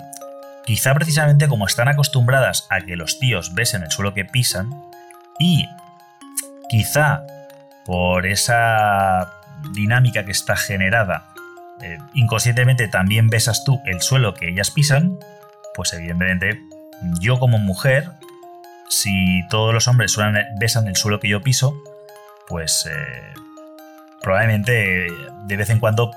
quizá 0.66 0.94
precisamente 0.94 1.48
como 1.48 1.66
están 1.66 1.88
acostumbradas 1.88 2.68
a 2.70 2.82
que 2.82 2.96
los 2.96 3.20
tíos 3.20 3.54
besen 3.54 3.84
el 3.84 3.92
suelo 3.92 4.14
que 4.14 4.26
pisan 4.26 4.70
y 5.40 5.68
quizá 6.70 7.24
por 7.86 8.26
esa 8.26 9.32
dinámica 9.74 10.26
que 10.26 10.32
está 10.32 10.56
generada, 10.56 11.28
eh, 11.82 11.98
inconscientemente 12.14 12.88
también 12.88 13.30
besas 13.30 13.64
tú 13.64 13.82
el 13.86 14.02
suelo 14.02 14.34
que 14.34 14.50
ellas 14.50 14.72
pisan, 14.72 15.18
pues 15.74 15.94
evidentemente 15.94 16.62
yo 17.20 17.40
como 17.40 17.58
mujer 17.58 18.12
si 18.90 19.46
todos 19.50 19.74
los 19.74 19.88
hombres 19.88 20.16
besan 20.60 20.88
el 20.88 20.96
suelo 20.96 21.20
que 21.20 21.28
yo 21.28 21.42
piso, 21.42 21.76
pues 22.48 22.88
eh, 22.90 23.34
probablemente 24.22 25.08
de 25.48 25.58
vez 25.58 25.70
en 25.70 25.80
cuando 25.80 26.12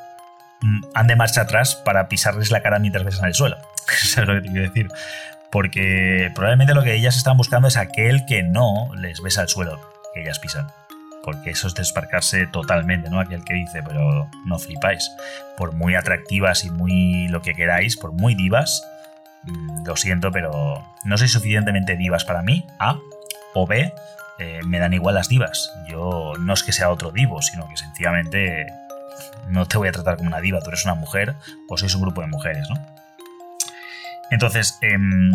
mm, 0.61 0.81
ande 0.95 1.17
marcha 1.17 1.43
atrás 1.43 1.75
para 1.76 2.09
pisarles 2.09 2.50
la 2.50 2.62
cara 2.62 2.78
mientras 2.78 3.05
besan 3.05 3.26
el 3.26 3.35
suelo. 3.35 3.57
Eso 4.02 4.23
es 4.23 4.28
lo 4.28 4.35
que 4.35 4.40
te 4.43 4.49
quiero 4.49 4.69
decir. 4.69 4.88
Porque 5.50 6.31
probablemente 6.35 6.75
lo 6.75 6.83
que 6.83 6.95
ellas 6.95 7.17
están 7.17 7.37
buscando 7.37 7.69
es 7.69 7.76
aquel 7.76 8.26
que 8.26 8.43
no 8.43 8.90
les 8.95 9.23
besa 9.23 9.43
el 9.43 9.49
suelo 9.49 9.81
que 10.12 10.23
ellas 10.23 10.38
pisan. 10.38 10.69
Porque 11.22 11.50
eso 11.50 11.66
es 11.66 11.75
desparcarse 11.75 12.46
totalmente, 12.46 13.10
¿no? 13.10 13.20
Aquel 13.20 13.44
que 13.44 13.54
dice, 13.54 13.82
pero 13.82 14.28
no 14.46 14.58
flipáis. 14.58 15.10
Por 15.56 15.75
muy 15.75 15.94
atractivas 15.94 16.64
y 16.64 16.70
muy 16.70 17.28
lo 17.28 17.42
que 17.42 17.54
queráis, 17.54 17.96
por 17.96 18.12
muy 18.12 18.34
divas, 18.34 18.82
Mm, 19.44 19.87
lo 19.87 19.96
siento, 19.96 20.30
pero 20.30 20.84
no 21.04 21.18
soy 21.18 21.28
suficientemente 21.28 21.96
divas 21.96 22.25
para 22.25 22.42
mí, 22.42 22.66
A, 22.78 22.98
o 23.54 23.66
B, 23.66 23.92
eh, 24.38 24.60
me 24.64 24.78
dan 24.78 24.92
igual 24.92 25.14
las 25.14 25.28
divas. 25.28 25.72
Yo 25.88 26.34
no 26.38 26.52
es 26.52 26.62
que 26.62 26.72
sea 26.72 26.90
otro 26.90 27.12
divo, 27.12 27.40
sino 27.42 27.68
que 27.68 27.76
sencillamente 27.76 28.66
no 29.48 29.66
te 29.66 29.78
voy 29.78 29.88
a 29.88 29.92
tratar 29.92 30.16
como 30.16 30.28
una 30.28 30.40
diva, 30.40 30.60
tú 30.60 30.68
eres 30.68 30.84
una 30.84 30.94
mujer 30.94 31.34
o 31.68 31.76
sois 31.76 31.94
un 31.94 32.02
grupo 32.02 32.20
de 32.20 32.26
mujeres, 32.26 32.68
¿no? 32.68 32.76
Entonces, 34.30 34.78
em, 34.82 35.32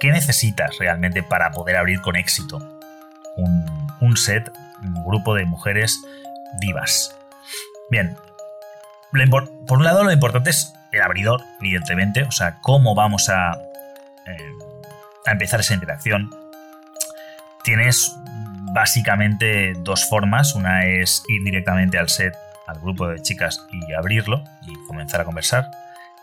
¿qué 0.00 0.10
necesitas 0.10 0.76
realmente 0.78 1.22
para 1.22 1.52
poder 1.52 1.76
abrir 1.76 2.00
con 2.00 2.16
éxito 2.16 2.80
un, 3.36 3.64
un 4.00 4.16
set, 4.16 4.50
un 4.82 5.04
grupo 5.04 5.34
de 5.34 5.44
mujeres 5.44 6.00
divas? 6.60 7.16
Bien, 7.90 8.16
por 9.66 9.78
un 9.78 9.84
lado 9.84 10.04
lo 10.04 10.12
importante 10.12 10.50
es 10.50 10.74
el 10.92 11.02
abridor, 11.02 11.42
evidentemente, 11.60 12.22
o 12.22 12.32
sea, 12.32 12.60
cómo 12.60 12.94
vamos 12.94 13.28
a, 13.28 13.52
eh, 14.26 14.52
a 15.26 15.32
empezar 15.32 15.60
esa 15.60 15.74
interacción. 15.74 16.30
Tienes 17.62 18.14
básicamente 18.74 19.72
dos 19.78 20.06
formas. 20.08 20.54
Una 20.54 20.84
es 20.84 21.22
ir 21.28 21.42
directamente 21.42 21.98
al 21.98 22.08
set, 22.08 22.34
al 22.66 22.80
grupo 22.80 23.08
de 23.08 23.22
chicas 23.22 23.66
y 23.70 23.92
abrirlo 23.94 24.44
y 24.62 24.74
comenzar 24.86 25.20
a 25.20 25.24
conversar 25.24 25.70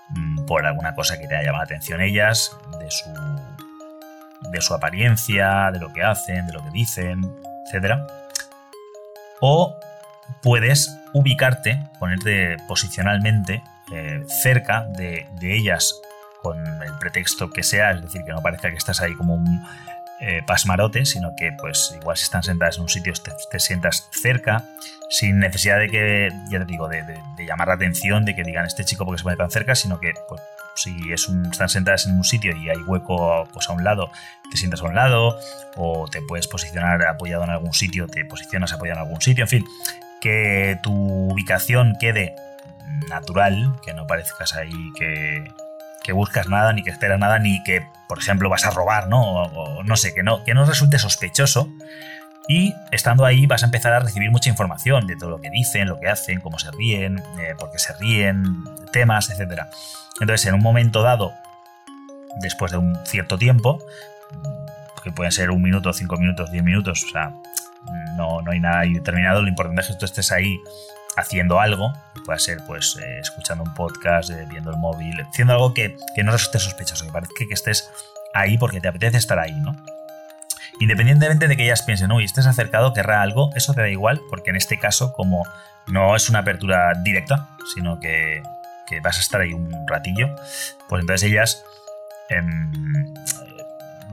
mm, 0.10 0.46
por 0.46 0.66
alguna 0.66 0.94
cosa 0.94 1.18
que 1.18 1.28
te 1.28 1.36
haya 1.36 1.46
llamado 1.46 1.64
la 1.64 1.66
atención 1.66 2.02
ellas, 2.02 2.56
de 2.80 2.92
su, 2.92 3.10
de 4.52 4.62
su 4.62 4.74
apariencia, 4.74 5.72
de 5.72 5.80
lo 5.80 5.92
que 5.94 6.04
hacen, 6.04 6.46
de 6.46 6.54
lo 6.54 6.64
que 6.64 6.72
dicen, 6.72 7.22
etc. 7.72 7.96
O 9.42 9.76
puedes 10.42 10.96
ubicarte, 11.14 11.84
ponerte 12.00 12.58
posicionalmente 12.68 13.64
eh, 13.92 14.24
cerca 14.28 14.86
de, 14.98 15.28
ellas 15.42 16.00
con 16.42 16.58
el 16.60 16.98
pretexto 17.00 17.50
que 17.50 17.64
sea, 17.64 17.92
es 17.92 18.02
decir, 18.02 18.24
que 18.24 18.32
no 18.32 18.42
parezca 18.42 18.70
que 18.70 18.78
estás 18.78 19.02
ahí 19.02 19.14
como 19.16 19.36
un 19.36 19.68
eh, 20.22 20.42
pasmarote, 20.46 21.06
sino 21.06 21.36
que 21.36 21.52
pues 21.60 21.94
igual 22.00 22.16
si 22.16 22.24
están 22.24 22.44
sentadas 22.44 22.78
en 22.78 22.84
un 22.84 22.90
sitio 22.90 23.14
te, 23.14 23.60
sientas 23.60 24.08
cerca, 24.12 24.64
sin 25.10 25.40
necesidad 25.40 25.80
de 25.80 25.90
que, 25.90 26.30
ya 26.50 26.60
te 26.60 26.66
digo, 26.66 26.88
de, 26.88 27.04
llamar 27.46 27.68
la 27.68 27.74
atención, 27.74 28.24
de 28.24 28.36
que 28.36 28.44
digan 28.44 28.66
este 28.66 28.86
chico 28.86 29.06
porque 29.06 29.20
se 29.20 29.24
pone 29.24 29.36
tan 29.36 29.52
cerca, 29.52 29.76
sino 29.76 30.00
que 30.00 30.14
pues, 30.30 30.42
si 30.76 31.12
es 31.12 31.30
están 31.52 31.70
sentadas 31.70 32.06
en 32.06 32.16
un 32.18 32.24
sitio 32.24 32.56
y 32.56 32.70
hay 32.70 32.78
hueco 32.78 33.48
pues, 33.54 33.70
a 33.70 33.74
un 33.74 33.84
lado, 33.84 34.12
te 34.50 34.58
sientas 34.58 34.82
a 34.82 34.86
un 34.86 34.96
lado, 34.96 35.38
o 35.76 36.08
te 36.10 36.22
puedes 36.22 36.48
posicionar 36.48 37.06
apoyado 37.06 37.44
en 37.44 37.50
algún 37.50 37.74
sitio, 37.74 38.08
te 38.08 38.26
posicionas 38.26 38.74
apoyado 38.74 39.00
en 39.00 39.06
algún 39.06 39.22
sitio, 39.22 39.44
en 39.44 39.48
fin, 39.48 39.66
que 40.20 40.78
tu 40.84 40.94
ubicación 41.32 41.96
quede 42.00 42.36
natural, 43.10 43.74
que 43.84 43.94
no 43.94 44.08
parezcas 44.08 44.56
ahí 44.56 44.92
que, 44.98 45.44
buscas 46.14 46.50
nada, 46.50 46.74
ni 46.74 46.84
que 46.84 46.90
esperas 46.90 47.20
nada, 47.20 47.40
ni 47.40 47.64
que, 47.64 47.88
por 48.08 48.20
ejemplo, 48.20 48.50
vas 48.50 48.66
a 48.66 48.72
robar, 48.72 49.08
¿no? 49.08 49.44
O, 49.44 49.84
no 49.84 49.96
sé, 49.96 50.14
que 50.14 50.24
no, 50.24 50.44
que 50.44 50.54
no 50.54 50.66
resulte 50.66 51.00
sospechoso. 51.00 51.70
Y 52.48 52.74
estando 52.92 53.26
ahí 53.26 53.46
vas 53.46 53.64
a 53.64 53.68
empezar 53.68 53.94
a 53.94 54.00
recibir 54.00 54.32
mucha 54.32 54.50
información 54.50 55.08
de 55.08 55.16
todo 55.16 55.30
lo 55.30 55.42
que 55.42 55.50
dicen, 55.50 55.88
lo 55.88 56.00
que 56.00 56.10
hacen, 56.10 56.42
cómo 56.42 56.60
se 56.60 56.72
ríen, 56.72 57.20
eh, 57.40 57.56
por 57.58 57.72
qué 57.72 57.80
se 57.80 57.94
ríen, 57.94 58.64
temas, 58.92 59.30
etc. 59.30 59.64
Entonces, 60.20 60.48
en 60.48 60.56
un 60.56 60.62
momento 60.62 61.02
dado, 61.02 61.34
después 62.42 62.72
de 62.72 62.78
un 62.78 62.98
cierto 63.06 63.38
tiempo, 63.38 63.80
que 65.04 65.12
pueden 65.12 65.32
ser 65.32 65.52
un 65.52 65.62
minuto, 65.62 65.94
cinco 65.94 66.18
minutos, 66.18 66.52
diez 66.52 66.64
minutos, 66.64 67.04
o 67.04 67.10
sea, 67.12 67.32
no, 68.18 68.42
no 68.42 68.52
hay 68.52 68.60
nada 68.60 68.82
determinado, 68.82 69.42
lo 69.42 69.48
importante 69.48 69.82
es 69.82 69.88
que 69.88 69.96
tú 69.96 70.06
estés 70.06 70.32
ahí 70.32 70.60
haciendo 71.18 71.60
algo, 71.60 71.94
puede 72.26 72.40
ser 72.40 72.60
pues 72.66 72.98
eh, 73.02 73.20
escuchando 73.20 73.64
un 73.64 73.74
podcast, 73.74 74.30
eh, 74.30 74.46
viendo 74.50 74.72
el 74.72 74.78
móvil, 74.78 75.20
haciendo 75.22 75.54
algo 75.54 75.74
que, 75.74 75.98
no 76.24 76.32
resulte 76.32 76.60
sospechoso, 76.60 77.06
que 77.06 77.12
parezca 77.12 77.46
que 77.48 77.54
estés 77.54 77.90
ahí 78.34 78.58
porque 78.58 78.80
te 78.80 78.88
apetece 78.88 79.18
estar 79.18 79.40
ahí, 79.40 79.54
¿no? 79.54 79.76
Independientemente 80.82 81.48
de 81.48 81.56
que 81.56 81.64
ellas 81.64 81.84
piensen, 81.84 82.12
uy, 82.12 82.24
estés 82.24 82.48
acercado, 82.48 82.92
querrá 82.92 83.22
algo, 83.22 83.52
eso 83.54 83.72
te 83.76 83.82
da 83.82 83.90
igual, 83.90 84.20
porque 84.32 84.50
en 84.50 84.56
este 84.56 84.80
caso, 84.80 85.14
como 85.14 85.46
no 85.86 86.16
es 86.16 86.28
una 86.28 86.40
apertura 86.40 86.94
directa, 87.04 87.50
sino 87.76 88.00
que, 88.00 88.42
vas 89.04 89.18
a 89.18 89.22
estar 89.22 89.42
ahí 89.42 89.54
un 89.54 89.72
ratillo, 89.88 90.36
pues 90.90 91.02
entonces 91.02 91.30
ellas 91.30 91.64
em, 92.30 93.14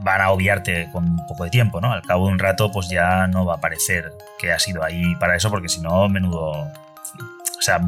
van 0.01 0.21
a 0.21 0.29
obviarte 0.29 0.87
con 0.91 1.05
un 1.05 1.27
poco 1.27 1.43
de 1.43 1.49
tiempo, 1.49 1.81
¿no? 1.81 1.91
Al 1.91 2.03
cabo 2.03 2.27
de 2.27 2.33
un 2.33 2.39
rato, 2.39 2.71
pues 2.71 2.87
ya 2.87 3.25
no 3.25 3.45
va 3.45 3.55
a 3.55 3.59
parecer 3.59 4.13
que 4.37 4.53
ha 4.53 4.59
sido 4.59 4.83
ahí 4.83 5.15
para 5.15 5.35
eso, 5.35 5.49
porque 5.49 5.69
si 5.69 5.81
no, 5.81 6.07
menudo 6.07 6.51
o 7.59 7.61
sea, 7.61 7.81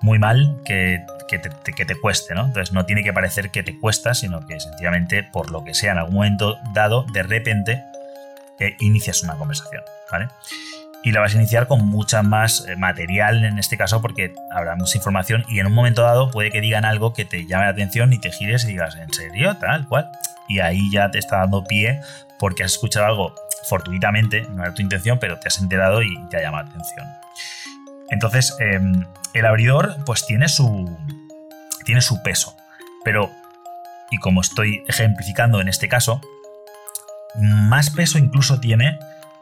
muy 0.00 0.18
mal 0.18 0.60
que, 0.64 1.04
te, 1.28 2.00
cueste, 2.00 2.34
¿no? 2.34 2.46
Entonces 2.46 2.74
no 2.74 2.84
tiene 2.84 3.04
que 3.04 3.12
parecer 3.12 3.50
que 3.50 3.62
te 3.62 3.78
cuesta, 3.78 4.12
sino 4.12 4.44
que 4.44 4.58
sencillamente, 4.58 5.22
por 5.22 5.52
lo 5.52 5.62
que 5.62 5.72
sea, 5.72 5.92
en 5.92 5.98
algún 5.98 6.16
momento 6.16 6.58
dado, 6.74 7.06
de 7.12 7.22
repente 7.22 7.84
inicias 8.80 9.22
una 9.22 9.36
conversación, 9.36 9.82
¿vale? 10.10 10.28
Y 11.04 11.10
la 11.10 11.20
vas 11.20 11.34
a 11.34 11.38
iniciar 11.38 11.66
con 11.66 11.84
mucha 11.84 12.22
más 12.22 12.64
eh, 12.68 12.76
material 12.76 13.44
en 13.44 13.58
este 13.58 13.76
caso 13.76 14.00
porque 14.00 14.34
habrá 14.52 14.76
mucha 14.76 14.96
información 14.96 15.44
y 15.48 15.58
en 15.58 15.66
un 15.66 15.74
momento 15.74 16.02
dado 16.02 16.30
puede 16.30 16.50
que 16.50 16.60
digan 16.60 16.84
algo 16.84 17.12
que 17.12 17.24
te 17.24 17.44
llame 17.46 17.64
la 17.64 17.70
atención 17.70 18.12
y 18.12 18.18
te 18.18 18.30
gires 18.30 18.64
y 18.64 18.68
digas, 18.68 18.96
¿en 18.96 19.12
serio? 19.12 19.56
Tal 19.56 19.88
cual. 19.88 20.08
Y 20.48 20.60
ahí 20.60 20.90
ya 20.92 21.10
te 21.10 21.18
está 21.18 21.38
dando 21.38 21.64
pie 21.64 22.00
porque 22.38 22.62
has 22.62 22.72
escuchado 22.72 23.06
algo 23.06 23.34
fortuitamente, 23.68 24.46
no 24.50 24.62
era 24.62 24.74
tu 24.74 24.82
intención, 24.82 25.18
pero 25.18 25.38
te 25.38 25.48
has 25.48 25.58
enterado 25.60 26.02
y 26.02 26.16
te 26.28 26.36
ha 26.36 26.40
llamado 26.40 26.64
la 26.64 26.70
atención. 26.70 27.06
Entonces, 28.10 28.54
em, 28.60 29.06
el 29.34 29.46
abridor 29.46 29.96
pues 30.04 30.26
tiene 30.26 30.48
su, 30.48 30.96
tiene 31.84 32.00
su 32.00 32.22
peso, 32.22 32.56
pero 33.04 33.30
y 34.10 34.18
como 34.18 34.42
estoy 34.42 34.84
ejemplificando 34.86 35.60
en 35.60 35.68
este 35.68 35.88
caso, 35.88 36.20
más 37.38 37.90
peso 37.90 38.18
incluso 38.18 38.60
tiene 38.60 38.98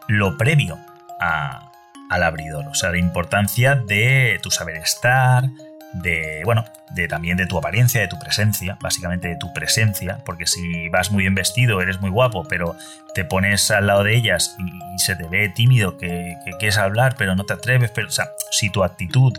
lo 0.09 0.37
previo 0.37 0.78
al 1.18 2.23
abridor, 2.23 2.66
o 2.68 2.75
sea, 2.75 2.90
la 2.90 2.99
importancia 2.99 3.76
de 3.76 4.40
tu 4.42 4.50
saber 4.50 4.76
estar, 4.76 5.44
de, 5.92 6.42
bueno, 6.44 6.64
de 6.90 7.09
también 7.09 7.37
de 7.37 7.47
tu 7.47 7.59
apariencia, 7.59 8.00
de 8.00 8.09
tu 8.09 8.18
presencia, 8.18 8.78
básicamente 8.80 9.28
de 9.28 9.37
tu 9.37 9.52
presencia, 9.52 10.18
porque 10.25 10.47
si 10.47 10.88
vas 10.88 11.11
muy 11.11 11.23
bien 11.23 11.35
vestido, 11.35 11.80
eres 11.80 12.00
muy 12.00 12.11
guapo, 12.11 12.44
pero 12.49 12.76
te 13.14 13.25
pones 13.25 13.70
al 13.70 13.87
lado 13.87 14.04
de 14.04 14.16
ellas 14.16 14.56
y, 14.59 14.99
se 14.99 15.16
te 15.16 15.25
ve 15.28 15.49
tímido, 15.49 15.97
que, 15.97 16.37
quieres 16.59 16.78
hablar, 16.78 17.14
pero 17.16 17.35
no 17.35 17.44
te 17.44 17.54
atreves, 17.54 17.90
pero, 17.90 18.09
o 18.09 18.12
sea, 18.12 18.28
si 18.50 18.70
tu 18.70 18.85
actitud, 18.85 19.38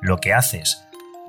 lo 0.00 0.18
que 0.18 0.32
haces, 0.32 0.84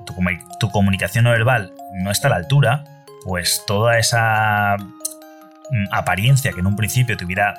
tu, 0.06 0.14
tu 0.58 0.70
comunicación 0.70 1.24
no 1.24 1.30
verbal 1.30 1.72
no 1.94 2.10
está 2.10 2.28
a 2.28 2.30
la 2.30 2.36
altura, 2.36 2.84
pues 3.24 3.62
toda 3.66 3.98
esa 3.98 4.76
apariencia 5.90 6.52
que 6.52 6.60
en 6.60 6.66
un 6.66 6.76
principio 6.76 7.16
te 7.16 7.24
hubiera 7.24 7.54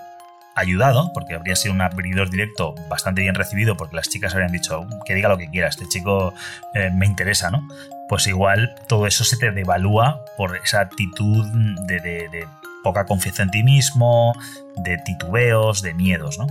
ayudado, 0.55 1.11
porque 1.13 1.35
habría 1.35 1.55
sido 1.55 1.73
un 1.73 1.81
abridor 1.81 2.29
directo 2.29 2.75
bastante 2.89 3.21
bien 3.21 3.35
recibido, 3.35 3.75
porque 3.75 3.95
las 3.95 4.09
chicas 4.09 4.33
habrían 4.33 4.51
dicho 4.51 4.87
que 5.05 5.13
diga 5.13 5.27
lo 5.27 5.37
que 5.37 5.49
quiera, 5.49 5.67
este 5.67 5.85
chico 5.87 6.33
eh, 6.73 6.91
me 6.93 7.05
interesa, 7.05 7.51
¿no? 7.51 7.67
Pues 8.07 8.27
igual 8.27 8.73
todo 8.87 9.05
eso 9.07 9.23
se 9.23 9.37
te 9.37 9.51
devalúa 9.51 10.21
por 10.37 10.55
esa 10.55 10.79
actitud 10.79 11.45
de 11.87 12.47
poca 12.83 13.05
confianza 13.05 13.43
en 13.43 13.49
ti 13.49 13.63
mismo, 13.63 14.33
de 14.77 14.97
titubeos, 14.99 15.81
de 15.81 15.95
miedos, 15.95 16.37
¿no? 16.37 16.47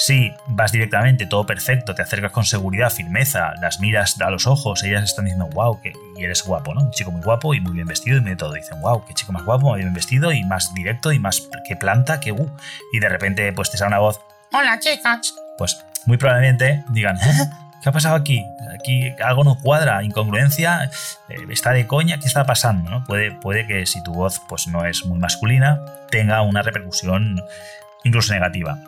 Si 0.00 0.32
vas 0.46 0.70
directamente, 0.70 1.26
todo 1.26 1.44
perfecto, 1.44 1.92
te 1.92 2.02
acercas 2.02 2.30
con 2.30 2.44
seguridad, 2.44 2.88
firmeza, 2.88 3.54
las 3.60 3.80
miras 3.80 4.20
a 4.20 4.30
los 4.30 4.46
ojos, 4.46 4.84
ellas 4.84 5.02
están 5.02 5.24
diciendo, 5.24 5.48
wow, 5.52 5.80
que 5.80 5.92
y 6.16 6.22
eres 6.22 6.44
guapo, 6.44 6.72
¿no? 6.72 6.82
Un 6.82 6.92
chico 6.92 7.10
muy 7.10 7.20
guapo 7.20 7.52
y 7.52 7.60
muy 7.60 7.72
bien 7.72 7.88
vestido 7.88 8.16
y 8.18 8.22
de 8.22 8.36
todo. 8.36 8.52
Dicen, 8.52 8.80
wow, 8.80 9.04
qué 9.04 9.14
chico 9.14 9.32
más 9.32 9.44
guapo, 9.44 9.70
muy 9.70 9.80
bien 9.80 9.92
vestido 9.92 10.30
y 10.30 10.44
más 10.44 10.72
directo 10.72 11.10
y 11.10 11.18
más 11.18 11.48
que 11.66 11.74
planta, 11.74 12.20
que 12.20 12.30
uh. 12.30 12.56
Y 12.92 13.00
de 13.00 13.08
repente, 13.08 13.52
pues 13.52 13.72
te 13.72 13.76
sale 13.76 13.88
una 13.88 13.98
voz, 13.98 14.20
hola 14.52 14.78
chicas. 14.78 15.34
Pues 15.58 15.84
muy 16.06 16.16
probablemente 16.16 16.84
digan, 16.90 17.16
¿Eh? 17.16 17.50
¿qué 17.82 17.88
ha 17.88 17.92
pasado 17.92 18.14
aquí? 18.14 18.46
Aquí 18.78 19.12
algo 19.20 19.42
no 19.42 19.58
cuadra, 19.58 20.04
incongruencia, 20.04 20.92
eh, 21.28 21.38
está 21.50 21.72
de 21.72 21.88
coña, 21.88 22.20
¿qué 22.20 22.28
está 22.28 22.46
pasando? 22.46 22.88
¿no? 22.88 23.02
Puede, 23.02 23.32
puede 23.32 23.66
que 23.66 23.84
si 23.84 24.00
tu 24.04 24.14
voz 24.14 24.40
pues, 24.48 24.68
no 24.68 24.86
es 24.86 25.04
muy 25.06 25.18
masculina, 25.18 25.80
tenga 26.08 26.40
una 26.42 26.62
repercusión 26.62 27.42
incluso 28.04 28.32
negativa. 28.32 28.78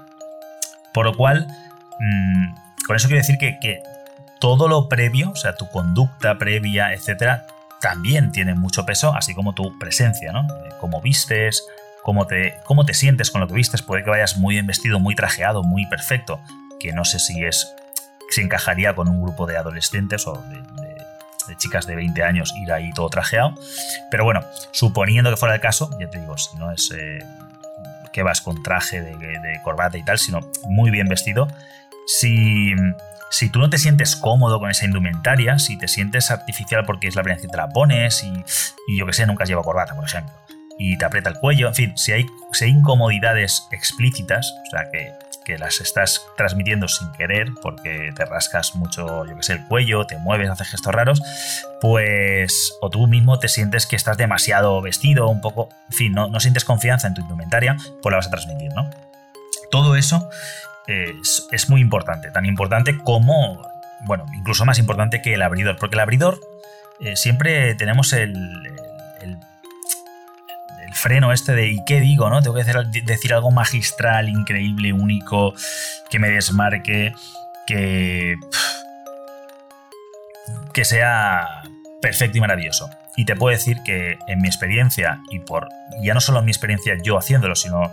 Por 0.93 1.07
lo 1.07 1.17
cual, 1.17 1.47
mm, 1.99 2.55
con 2.87 2.97
eso 2.97 3.09
quiero 3.09 3.21
decir 3.21 3.39
que, 3.39 3.83
todo 4.41 4.69
lo 4.69 4.89
previo, 4.89 5.33
o 5.33 5.37
sea, 5.37 5.55
tu 5.55 5.69
conducta 5.69 6.39
previa, 6.39 6.95
etcétera, 6.95 7.47
también 7.79 8.33
tiene 8.33 8.55
mucho 8.55 8.87
peso, 8.87 9.15
así 9.15 9.35
como 9.35 9.53
tu 9.53 9.79
presencia, 9.79 10.33
¿no? 10.33 10.41
Eh, 10.41 10.71
cómo 10.81 11.03
vistes, 11.03 11.63
cómo 12.03 12.27
te, 12.27 12.57
cómo 12.65 12.87
te 12.87 12.95
sientes 12.95 13.31
con 13.31 13.43
lo 13.43 13.49
que 13.49 13.53
vistes. 13.53 13.83
Puede 13.83 14.03
que 14.03 14.09
vayas 14.09 14.39
muy 14.39 14.55
bien 14.55 14.67
vestido, 14.67 14.99
muy 14.99 15.15
trajeado, 15.15 15.63
muy 15.63 15.85
perfecto, 15.87 16.41
que 16.79 16.93
no 16.93 17.05
sé 17.05 17.19
si 17.19 17.45
es 17.45 17.75
si 18.31 18.41
encajaría 18.41 18.95
con 18.95 19.09
un 19.09 19.21
grupo 19.21 19.47
de 19.47 19.57
adolescentes 19.57 20.27
o 20.27 20.43
de, 20.49 20.65
chicas 21.57 21.85
de 21.85 21.97
20 21.97 22.23
años 22.23 22.55
ir 22.57 22.73
ahí 22.73 22.93
todo 22.93 23.09
trajeado. 23.09 23.55
Pero 24.11 24.25
bueno, 24.25 24.45
suponiendo 24.71 25.31
que 25.31 25.37
fuera 25.37 25.57
el 25.57 25.61
caso, 25.61 25.91
ya 25.99 26.09
te 26.09 26.21
digo, 26.21 26.39
si 26.39 26.57
no 26.57 26.71
es 26.71 26.93
eh, 26.93 27.19
que 28.13 28.23
vas 28.23 28.41
con 28.41 28.63
traje 28.63 29.01
de, 29.01 29.61
corbata 29.63 29.99
y 29.99 30.03
tal, 30.03 30.19
sino 30.19 30.41
muy 30.69 30.91
bien 30.91 31.09
vestido. 31.09 31.49
Si, 32.07 32.75
si 33.31 33.51
tú 33.51 33.59
no 33.59 33.71
te 33.71 33.79
sientes 33.79 34.17
cómodo 34.17 34.59
con 34.59 34.71
esa 34.71 34.85
indumentaria, 34.85 35.59
si 35.59 35.79
te 35.79 35.89
sientes 35.89 36.31
artificial 36.31 36.85
porque 36.87 37.09
es 37.09 37.17
la 37.17 37.23
primera 37.23 37.37
vez 37.37 37.47
que 37.47 37.51
te 37.51 37.57
la 37.57 37.69
pones 37.69 38.23
y, 38.25 38.33
y 38.89 38.99
yo 38.99 39.07
que 39.07 39.13
sé, 39.13 39.27
nunca 39.27 39.45
has 39.45 39.49
llevado 39.49 39.65
corbata, 39.65 39.95
por 39.95 40.05
ejemplo, 40.05 40.33
y 40.79 40.97
te 40.97 41.05
aprieta 41.05 41.29
el 41.29 41.37
cuello, 41.37 41.69
en 41.69 41.75
fin, 41.75 41.99
si 41.99 42.13
hay, 42.13 42.27
si 42.53 42.65
hay 42.65 42.71
incomodidades 42.71 43.69
explícitas, 43.71 44.51
o 44.67 44.71
sea, 44.71 44.91
que 44.91 45.13
las 45.59 45.81
estás 45.81 46.27
transmitiendo 46.37 46.89
sin 46.89 47.11
querer 47.13 47.49
porque 47.63 48.13
te 48.15 48.25
rascas 48.25 48.75
mucho, 48.75 49.27
yo 49.27 49.37
que 49.37 49.43
sé, 49.43 49.55
el 49.55 49.67
cuello, 49.67 50.05
te 50.07 50.19
mueves, 50.19 50.51
haces 50.51 50.69
gestos 50.69 50.95
raros, 50.95 51.23
pues 51.81 52.77
o 52.81 52.91
tú 52.91 53.07
mismo 53.07 53.39
te 53.39 53.49
sientes 53.49 53.87
que 53.87 53.97
estás 53.97 54.17
demasiado 54.17 54.81
vestido, 54.83 55.29
un 55.29 55.41
poco, 55.41 55.69
en 55.91 55.97
fin, 55.97 56.13
no, 56.13 56.29
no 56.29 56.41
sientes 56.41 56.65
confianza 56.65 57.09
en 57.09 57.15
tu 57.15 57.23
indumentaria, 57.23 57.77
pues 58.03 58.11
la 58.11 58.17
vas 58.19 58.27
a 58.27 58.31
transmitir, 58.31 58.73
¿no? 58.75 58.91
Todo 59.71 59.97
eso 59.97 60.29
es, 60.87 61.47
es 61.51 61.69
muy 61.69 61.81
importante, 61.81 62.31
tan 62.31 62.47
importante 62.47 62.99
como, 62.99 63.63
bueno, 64.07 64.27
incluso 64.35 64.65
más 64.65 64.79
importante 64.79 65.23
que 65.23 65.35
el 65.35 65.43
abridor, 65.43 65.77
porque 65.79 65.97
el 65.97 66.01
abridor 66.01 66.41
eh, 67.01 67.17
siempre 67.17 67.75
tenemos 67.77 68.13
el, 68.13 68.71
freno 70.93 71.33
este 71.33 71.53
de 71.53 71.69
¿y 71.69 71.85
qué 71.85 72.01
digo? 72.01 72.29
¿no? 72.31 72.43
Tengo 72.43 72.57
que 72.57 72.65
decir, 73.05 73.35
algo 73.35 73.51
magistral, 73.51 74.29
increíble, 74.29 74.93
único, 74.93 75.55
que 76.11 76.19
me 76.19 76.31
desmarque, 76.31 77.13
que. 77.67 78.37
que 80.73 80.85
sea 80.85 81.63
perfecto 82.01 82.39
y 82.39 82.41
maravilloso. 82.41 82.89
Y 83.17 83.25
te 83.25 83.37
puedo 83.37 83.57
decir 83.57 83.79
que 83.85 84.19
en 84.29 84.41
mi 84.41 84.49
experiencia, 84.49 85.21
y 85.31 85.41
por 85.41 85.69
ya 86.03 86.15
no 86.15 86.21
solo 86.21 86.39
en 86.39 86.45
mi 86.47 86.53
experiencia 86.53 86.97
yo 87.03 87.19
haciéndolo, 87.19 87.55
sino 87.55 87.85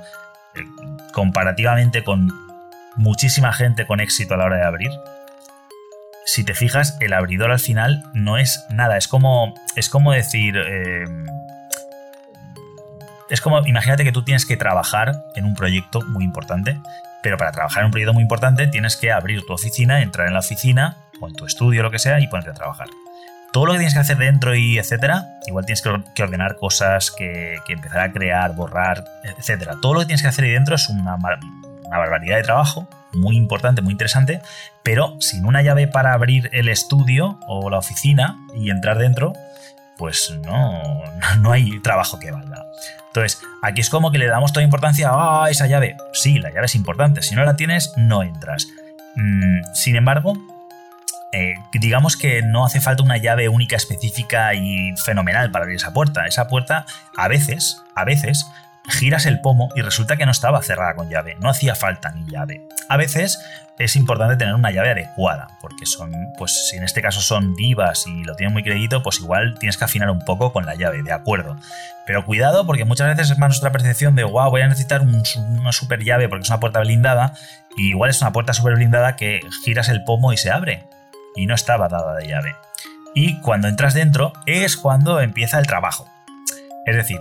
eh, 0.55 0.63
comparativamente 1.11 2.03
con 2.03 2.31
muchísima 2.95 3.51
gente 3.51 3.85
con 3.85 3.99
éxito 3.99 4.35
a 4.35 4.37
la 4.37 4.45
hora 4.45 4.57
de 4.57 4.63
abrir, 4.63 4.91
si 6.27 6.43
te 6.43 6.53
fijas, 6.53 6.97
el 6.99 7.13
abridor 7.13 7.51
al 7.51 7.59
final 7.59 8.03
no 8.13 8.37
es 8.37 8.65
nada. 8.69 8.97
Es 8.97 9.07
como, 9.07 9.55
es 9.77 9.87
como 9.87 10.11
decir, 10.11 10.57
eh, 10.57 11.05
es 13.29 13.41
como, 13.41 13.65
imagínate 13.65 14.03
que 14.03 14.11
tú 14.11 14.23
tienes 14.23 14.45
que 14.45 14.57
trabajar 14.57 15.23
en 15.35 15.45
un 15.45 15.55
proyecto 15.55 16.01
muy 16.01 16.23
importante, 16.23 16.79
pero 17.23 17.37
para 17.37 17.51
trabajar 17.51 17.81
en 17.81 17.87
un 17.87 17.91
proyecto 17.91 18.13
muy 18.13 18.23
importante 18.23 18.67
tienes 18.67 18.95
que 18.95 19.11
abrir 19.11 19.41
tu 19.45 19.53
oficina, 19.53 20.01
entrar 20.01 20.27
en 20.27 20.33
la 20.33 20.39
oficina 20.39 20.97
o 21.19 21.27
en 21.27 21.35
tu 21.35 21.45
estudio, 21.45 21.83
lo 21.83 21.91
que 21.91 21.99
sea, 21.99 22.19
y 22.19 22.27
ponerte 22.27 22.51
a 22.51 22.53
trabajar. 22.53 22.87
Todo 23.51 23.65
lo 23.65 23.73
que 23.73 23.79
tienes 23.79 23.93
que 23.93 23.99
hacer 23.99 24.17
dentro 24.17 24.55
y 24.55 24.77
etcétera, 24.77 25.25
igual 25.47 25.65
tienes 25.65 25.81
que 25.81 26.23
ordenar 26.23 26.57
cosas, 26.57 27.11
que, 27.11 27.57
empezar 27.67 28.01
a 28.01 28.11
crear, 28.11 28.53
borrar, 28.55 29.03
etcétera. 29.23 29.75
Todo 29.81 29.95
lo 29.95 29.99
que 30.01 30.05
tienes 30.07 30.21
que 30.21 30.27
hacer 30.27 30.45
ahí 30.45 30.51
dentro 30.51 30.75
es 30.75 30.89
una, 30.89 31.15
una 31.15 31.97
barbaridad 31.97 32.37
de 32.37 32.43
trabajo, 32.43 32.87
muy 33.13 33.35
importante, 33.35 33.81
muy 33.81 33.93
interesante, 33.93 34.41
pero 34.83 35.15
sin 35.19 35.45
una 35.45 35.61
llave 35.61 35.87
para 35.87 36.13
abrir 36.13 36.49
el 36.53 36.69
estudio 36.69 37.39
o 37.47 37.69
la 37.69 37.77
oficina 37.77 38.37
y 38.55 38.69
entrar 38.69 38.97
dentro, 38.97 39.33
pues 39.97 40.33
no, 40.43 40.81
no 41.39 41.51
hay 41.51 41.79
trabajo 41.79 42.19
que 42.19 42.31
valga. 42.31 42.65
Entonces, 43.07 43.41
aquí 43.63 43.81
es 43.81 43.89
como 43.89 44.11
que 44.11 44.17
le 44.17 44.27
damos 44.27 44.53
toda 44.53 44.63
importancia 44.63 45.09
a 45.11 45.49
esa 45.49 45.67
llave. 45.67 45.97
Sí, 46.13 46.37
la 46.37 46.49
llave 46.49 46.65
es 46.65 46.75
importante. 46.75 47.21
Si 47.21 47.35
no 47.35 47.43
la 47.43 47.55
tienes, 47.55 47.93
no 47.97 48.21
entras. 48.21 48.67
Mm, 49.15 49.61
sin 49.73 49.95
embargo, 49.95 50.33
eh, 51.33 51.55
digamos 51.73 52.15
que 52.15 52.41
no 52.43 52.65
hace 52.65 52.79
falta 52.79 53.03
una 53.03 53.17
llave 53.17 53.49
única, 53.49 53.75
específica 53.75 54.53
y 54.53 54.95
fenomenal 54.97 55.51
para 55.51 55.63
abrir 55.63 55.77
esa 55.77 55.93
puerta. 55.93 56.27
Esa 56.27 56.47
puerta, 56.47 56.85
a 57.15 57.27
veces, 57.27 57.81
a 57.95 58.05
veces, 58.05 58.45
giras 58.89 59.25
el 59.25 59.41
pomo 59.41 59.69
y 59.75 59.81
resulta 59.81 60.15
que 60.15 60.25
no 60.25 60.31
estaba 60.31 60.61
cerrada 60.61 60.95
con 60.95 61.09
llave, 61.09 61.35
no 61.39 61.49
hacía 61.49 61.75
falta 61.75 62.11
ni 62.11 62.29
llave. 62.29 62.67
A 62.89 62.97
veces 62.97 63.39
es 63.79 63.95
importante 63.95 64.37
tener 64.37 64.55
una 64.55 64.71
llave 64.71 64.91
adecuada, 64.91 65.49
porque 65.61 65.85
son, 65.85 66.11
pues 66.37 66.69
si 66.69 66.77
en 66.77 66.83
este 66.83 67.01
caso 67.01 67.21
son 67.21 67.55
vivas 67.55 68.05
y 68.07 68.23
lo 68.23 68.35
tienen 68.35 68.53
muy 68.53 68.63
crédito, 68.63 69.03
pues 69.03 69.19
igual 69.19 69.57
tienes 69.59 69.77
que 69.77 69.85
afinar 69.85 70.09
un 70.09 70.25
poco 70.25 70.51
con 70.51 70.65
la 70.65 70.75
llave, 70.75 71.03
de 71.03 71.11
acuerdo. 71.11 71.55
Pero 72.05 72.25
cuidado, 72.25 72.65
porque 72.65 72.85
muchas 72.85 73.07
veces 73.07 73.31
es 73.31 73.37
más 73.37 73.49
nuestra 73.49 73.71
percepción 73.71 74.15
de, 74.15 74.23
wow, 74.23 74.49
voy 74.49 74.61
a 74.61 74.67
necesitar 74.67 75.01
una 75.01 75.71
super 75.71 76.03
llave 76.03 76.27
porque 76.27 76.43
es 76.43 76.49
una 76.49 76.59
puerta 76.59 76.79
blindada, 76.79 77.33
y 77.75 77.89
igual 77.89 78.09
es 78.09 78.21
una 78.21 78.31
puerta 78.31 78.53
super 78.53 78.75
blindada 78.75 79.15
que 79.15 79.41
giras 79.63 79.89
el 79.89 80.03
pomo 80.03 80.33
y 80.33 80.37
se 80.37 80.49
abre, 80.49 80.85
y 81.35 81.45
no 81.45 81.53
estaba 81.53 81.87
dada 81.87 82.15
de 82.15 82.27
llave. 82.27 82.55
Y 83.13 83.39
cuando 83.41 83.67
entras 83.67 83.93
dentro 83.93 84.33
es 84.45 84.77
cuando 84.77 85.21
empieza 85.21 85.59
el 85.59 85.67
trabajo. 85.67 86.07
Es 86.85 86.95
decir, 86.95 87.19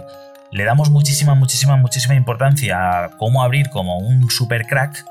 le 0.53 0.65
damos 0.65 0.91
muchísima, 0.91 1.35
muchísima, 1.35 1.77
muchísima 1.77 2.15
importancia 2.15 3.05
a 3.05 3.11
cómo 3.17 3.43
abrir 3.43 3.69
como 3.71 3.99
un 3.99 4.31
super 4.31 4.67
crack. 4.67 5.05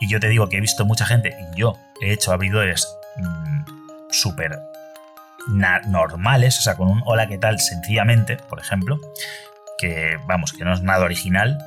Y 0.00 0.08
yo 0.08 0.20
te 0.20 0.28
digo 0.28 0.48
que 0.48 0.58
he 0.58 0.60
visto 0.60 0.84
mucha 0.84 1.06
gente, 1.06 1.34
y 1.40 1.58
yo 1.58 1.76
he 2.00 2.12
hecho 2.12 2.32
abridores 2.32 2.88
mm, 3.16 3.62
súper 4.10 4.58
normales, 5.48 6.58
o 6.58 6.62
sea, 6.62 6.76
con 6.76 6.88
un 6.88 7.02
hola, 7.04 7.26
¿qué 7.26 7.38
tal? 7.38 7.58
sencillamente, 7.58 8.36
por 8.36 8.60
ejemplo, 8.60 9.00
que 9.78 10.18
vamos, 10.26 10.52
que 10.52 10.64
no 10.64 10.74
es 10.74 10.82
nada 10.82 11.04
original. 11.04 11.58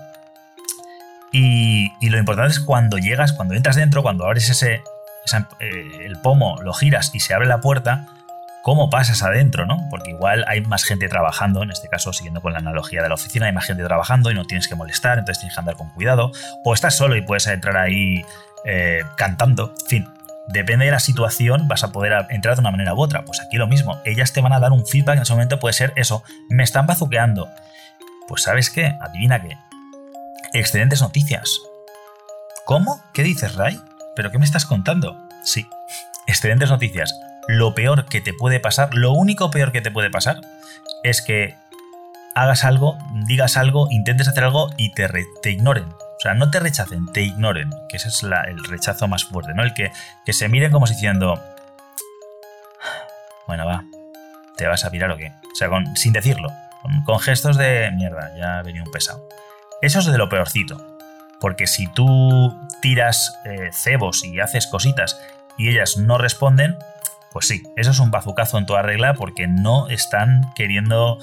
Y, 1.32 1.92
lo 2.10 2.18
importante 2.18 2.52
es 2.52 2.60
cuando 2.60 2.98
llegas, 2.98 3.34
cuando 3.34 3.54
entras 3.56 3.78
dentro, 3.78 4.04
cuando 4.04 4.26
abres 4.26 4.50
ese, 4.50 4.84
eh, 5.60 6.06
el 6.06 6.20
pomo, 6.20 6.62
lo 6.62 6.74
giras 6.74 7.12
y 7.14 7.22
se 7.22 7.34
abre 7.34 7.48
la 7.48 7.62
puerta, 7.62 8.08
cómo 8.62 8.90
pasas 8.90 9.24
adentro, 9.24 9.66
¿no? 9.66 9.88
Porque 9.90 10.12
igual 10.12 10.46
hay 10.48 10.62
más 10.62 10.84
gente 10.84 11.08
trabajando, 11.08 11.64
en 11.64 11.72
este 11.72 11.88
caso 11.88 12.14
siguiendo 12.14 12.42
con 12.42 12.54
la 12.54 12.60
analogía 12.60 13.02
de 13.02 13.10
la 13.10 13.16
oficina, 13.16 13.48
hay 13.48 13.54
más 13.54 13.66
gente 13.66 13.84
trabajando 13.84 14.32
y 14.32 14.36
no 14.36 14.46
tienes 14.46 14.68
que 14.68 14.76
molestar, 14.76 15.18
entonces 15.18 15.40
tienes 15.40 15.56
que 15.56 15.60
andar 15.60 15.76
con 15.76 15.90
cuidado, 15.90 16.32
o 16.64 16.74
estás 16.74 16.96
solo 16.96 17.16
y 17.16 17.22
puedes 17.22 17.48
entrar 17.48 17.78
ahí 17.78 18.24
eh, 18.66 19.02
cantando, 19.18 19.74
en 19.82 19.88
fin, 19.88 20.10
depende 20.48 20.86
de 20.86 20.92
la 20.92 21.00
situación, 21.00 21.68
vas 21.68 21.84
a 21.84 21.92
poder 21.92 22.26
entrar 22.30 22.56
de 22.56 22.62
una 22.62 22.72
manera 22.72 22.94
u 22.94 23.02
otra. 23.02 23.24
Pues 23.26 23.40
aquí 23.40 23.58
lo 23.58 23.68
mismo, 23.68 24.00
ellas 24.06 24.34
te 24.34 24.42
van 24.42 24.54
a 24.54 24.60
dar 24.60 24.72
un 24.72 24.86
feedback 24.86 25.18
en 25.18 25.22
ese 25.24 25.34
momento, 25.34 25.60
puede 25.60 25.74
ser 25.74 25.94
eso, 25.96 26.24
me 26.50 26.64
están 26.64 26.88
bazuqueando. 26.88 27.50
Pues 28.28 28.44
sabes 28.44 28.70
qué, 28.70 28.96
adivina 29.02 29.42
qué. 29.42 29.58
Excelentes 30.54 31.02
noticias. 31.02 31.50
¿Cómo? 32.66 33.02
¿Qué 33.14 33.24
dices, 33.24 33.56
Ray? 33.56 33.80
¿Pero 34.16 34.32
qué 34.32 34.38
me 34.38 34.46
estás 34.46 34.66
contando? 34.66 35.18
Sí, 35.44 35.68
excelentes 36.28 36.70
noticias. 36.70 37.14
Lo 37.48 37.74
peor 37.74 38.06
que 38.06 38.22
te 38.22 38.34
puede 38.34 38.60
pasar, 38.60 38.94
lo 38.94 39.12
único 39.12 39.52
peor 39.52 39.72
que 39.72 39.82
te 39.82 39.92
puede 39.92 40.10
pasar, 40.10 40.42
es 41.04 41.22
que 41.22 41.56
hagas 42.36 42.64
algo, 42.64 42.98
digas 43.28 43.58
algo, 43.58 43.88
intentes 43.90 44.28
hacer 44.28 44.44
algo 44.44 44.70
y 44.78 44.92
te, 44.94 45.08
te 45.42 45.52
ignoren. 45.52 45.86
O 45.86 46.20
sea, 46.22 46.34
no 46.36 46.52
te 46.52 46.60
rechacen, 46.60 47.08
te 47.12 47.22
ignoren, 47.22 47.72
que 47.90 47.98
ese 47.98 48.10
es 48.10 48.22
el 48.24 48.64
rechazo 48.66 49.08
más 49.08 49.26
fuerte, 49.26 49.54
¿no? 49.56 49.64
El 49.64 49.74
que, 49.74 49.92
que 50.24 50.34
se 50.34 50.50
miren 50.50 50.72
como 50.72 50.86
si 50.86 50.94
diciendo, 50.94 51.42
bueno, 53.48 53.66
va, 53.66 53.84
¿te 54.56 54.68
vas 54.68 54.86
a 54.86 54.92
pirar 54.92 55.10
o 55.12 55.18
qué? 55.18 55.34
O 55.52 55.56
sea, 55.56 55.70
sin 55.96 56.14
decirlo, 56.14 56.52
con, 57.06 57.20
gestos 57.20 57.58
de 57.58 57.92
mierda, 57.92 58.32
ya 58.38 58.60
ha 58.60 58.62
venido 58.64 58.86
un 58.86 58.92
pesado. 58.92 59.28
Eso 59.82 60.00
es 60.00 60.06
de 60.06 60.18
lo 60.18 60.30
peorcito, 60.30 60.78
porque 61.40 61.68
si 61.68 61.88
tú 61.88 62.56
tiras 62.82 63.36
eh, 63.46 63.72
cebos 63.74 64.24
y 64.24 64.40
haces 64.40 64.68
cositas 64.68 65.20
y 65.58 65.70
ellas 65.70 65.98
no 65.98 66.18
responden, 66.18 66.78
pues 67.32 67.48
sí, 67.48 67.64
eso 67.76 67.92
es 67.92 68.00
un 68.00 68.12
bazucazo 68.12 68.58
en 68.58 68.66
toda 68.66 68.82
regla 68.82 69.14
porque 69.14 69.48
no 69.48 69.88
están 69.90 70.52
queriendo 70.56 71.18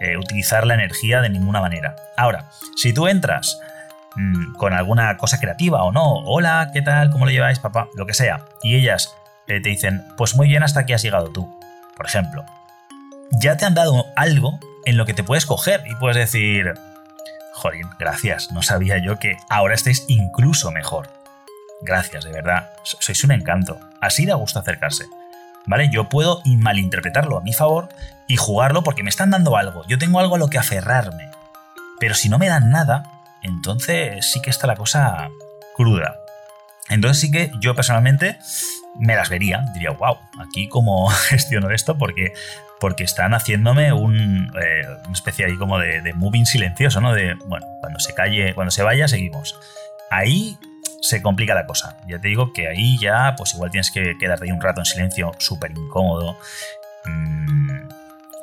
eh, 0.00 0.16
utilizar 0.16 0.66
la 0.66 0.74
energía 0.74 1.20
de 1.20 1.30
ninguna 1.30 1.60
manera. 1.60 1.96
Ahora, 2.16 2.50
si 2.76 2.92
tú 2.92 3.08
entras 3.08 3.58
Mm, 4.16 4.54
con 4.54 4.72
alguna 4.72 5.16
cosa 5.16 5.40
creativa 5.40 5.82
o 5.82 5.92
no. 5.92 6.04
Hola, 6.24 6.70
¿qué 6.72 6.82
tal? 6.82 7.10
¿Cómo 7.10 7.24
lo 7.24 7.32
lleváis, 7.32 7.58
papá? 7.58 7.88
Lo 7.94 8.06
que 8.06 8.14
sea. 8.14 8.44
Y 8.62 8.76
ellas 8.76 9.14
eh, 9.48 9.60
te 9.60 9.68
dicen, 9.68 10.04
pues 10.16 10.36
muy 10.36 10.48
bien 10.48 10.62
hasta 10.62 10.80
aquí 10.80 10.92
has 10.92 11.02
llegado 11.02 11.30
tú, 11.30 11.58
por 11.96 12.06
ejemplo. 12.06 12.44
Ya 13.32 13.56
te 13.56 13.64
han 13.64 13.74
dado 13.74 14.06
algo 14.14 14.60
en 14.84 14.96
lo 14.96 15.04
que 15.04 15.14
te 15.14 15.24
puedes 15.24 15.46
coger 15.46 15.82
y 15.86 15.96
puedes 15.96 16.16
decir, 16.16 16.74
Jorín, 17.54 17.88
gracias, 17.98 18.52
no 18.52 18.62
sabía 18.62 18.98
yo 18.98 19.18
que 19.18 19.36
ahora 19.48 19.74
estéis 19.74 20.04
incluso 20.08 20.70
mejor. 20.70 21.08
Gracias, 21.82 22.24
de 22.24 22.30
verdad, 22.30 22.70
sois 22.84 23.24
un 23.24 23.32
encanto. 23.32 23.80
Así 24.00 24.26
da 24.26 24.36
gusto 24.36 24.60
acercarse. 24.60 25.06
¿Vale? 25.66 25.88
Yo 25.90 26.08
puedo 26.08 26.42
malinterpretarlo 26.44 27.38
a 27.38 27.42
mi 27.42 27.52
favor 27.52 27.88
y 28.28 28.36
jugarlo 28.36 28.82
porque 28.82 29.02
me 29.02 29.10
están 29.10 29.30
dando 29.30 29.56
algo. 29.56 29.82
Yo 29.88 29.98
tengo 29.98 30.20
algo 30.20 30.36
a 30.36 30.38
lo 30.38 30.48
que 30.48 30.58
aferrarme. 30.58 31.30
Pero 32.00 32.14
si 32.14 32.28
no 32.28 32.38
me 32.38 32.48
dan 32.48 32.70
nada, 32.70 33.04
entonces 33.42 34.30
sí 34.30 34.42
que 34.42 34.50
está 34.50 34.66
la 34.66 34.76
cosa 34.76 35.30
cruda. 35.76 36.16
Entonces 36.88 37.20
sí 37.20 37.30
que 37.30 37.50
yo 37.60 37.74
personalmente 37.74 38.38
me 38.98 39.16
las 39.16 39.28
vería, 39.28 39.64
diría, 39.72 39.90
wow, 39.90 40.18
aquí 40.38 40.68
cómo 40.68 41.08
gestiono 41.28 41.70
esto 41.70 41.96
porque, 41.96 42.32
porque 42.80 43.04
están 43.04 43.34
haciéndome 43.34 43.92
un, 43.92 44.52
eh, 44.60 44.86
una 45.04 45.12
especie 45.12 45.46
ahí 45.46 45.56
como 45.56 45.78
de, 45.78 46.12
moving 46.14 46.46
silencioso, 46.46 47.00
¿no? 47.00 47.12
De, 47.12 47.34
bueno, 47.46 47.66
cuando 47.80 47.98
se 48.00 48.14
calle, 48.14 48.54
cuando 48.54 48.70
se 48.70 48.82
vaya, 48.82 49.08
seguimos. 49.08 49.58
Ahí 50.10 50.58
se 51.00 51.22
complica 51.22 51.54
la 51.54 51.66
cosa. 51.66 51.98
Ya 52.06 52.18
te 52.18 52.28
digo 52.28 52.52
que 52.52 52.68
ahí 52.68 52.98
ya, 52.98 53.34
pues 53.36 53.54
igual 53.54 53.70
tienes 53.70 53.90
que 53.90 54.16
quedarte 54.18 54.46
ahí 54.46 54.52
un 54.52 54.60
rato 54.60 54.80
en 54.80 54.86
silencio, 54.86 55.32
súper 55.38 55.70
incómodo. 55.72 56.38
Mm, 57.04 57.88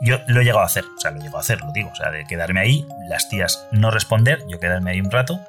yo 0.02 0.20
lo 0.28 0.42
he 0.42 0.44
llegado 0.44 0.62
a 0.62 0.66
hacer, 0.66 0.84
o 0.84 1.00
sea, 1.00 1.12
lo 1.12 1.18
he 1.18 1.22
llegado 1.22 1.38
a 1.38 1.42
hacer, 1.42 1.62
lo 1.62 1.72
digo, 1.72 1.90
o 1.92 1.96
sea, 1.96 2.12
de 2.12 2.26
quedarme 2.26 2.60
ahí, 2.60 2.88
las 3.08 3.30
tías 3.30 3.68
no 3.72 3.92
responder, 3.92 4.44
yo 4.48 4.60
quedarme 4.60 4.92
ahí 4.92 5.02
un 5.02 5.12
rato 5.12 5.40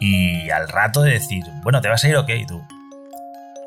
y 0.00 0.50
al 0.50 0.68
rato 0.68 1.02
de 1.02 1.12
decir, 1.12 1.44
bueno, 1.62 1.80
¿te 1.80 1.88
vas 1.88 2.04
a 2.04 2.08
ir 2.08 2.16
o 2.16 2.26
qué? 2.26 2.36
Y 2.36 2.46
tú, 2.46 2.62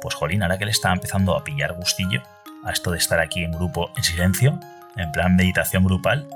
pues 0.02 0.16
jolín, 0.16 0.44
ahora 0.44 0.58
que 0.58 0.66
le 0.66 0.72
estaba 0.72 0.94
empezando 0.94 1.36
a 1.36 1.44
pillar 1.44 1.74
gustillo 1.74 2.22
a 2.64 2.72
esto 2.72 2.92
de 2.92 2.98
estar 2.98 3.20
aquí 3.20 3.44
en 3.44 3.52
grupo 3.52 3.92
en 3.96 4.04
silencio, 4.04 4.60
en 4.96 5.12
plan 5.12 5.36
meditación 5.36 5.84
grupal, 5.84 6.28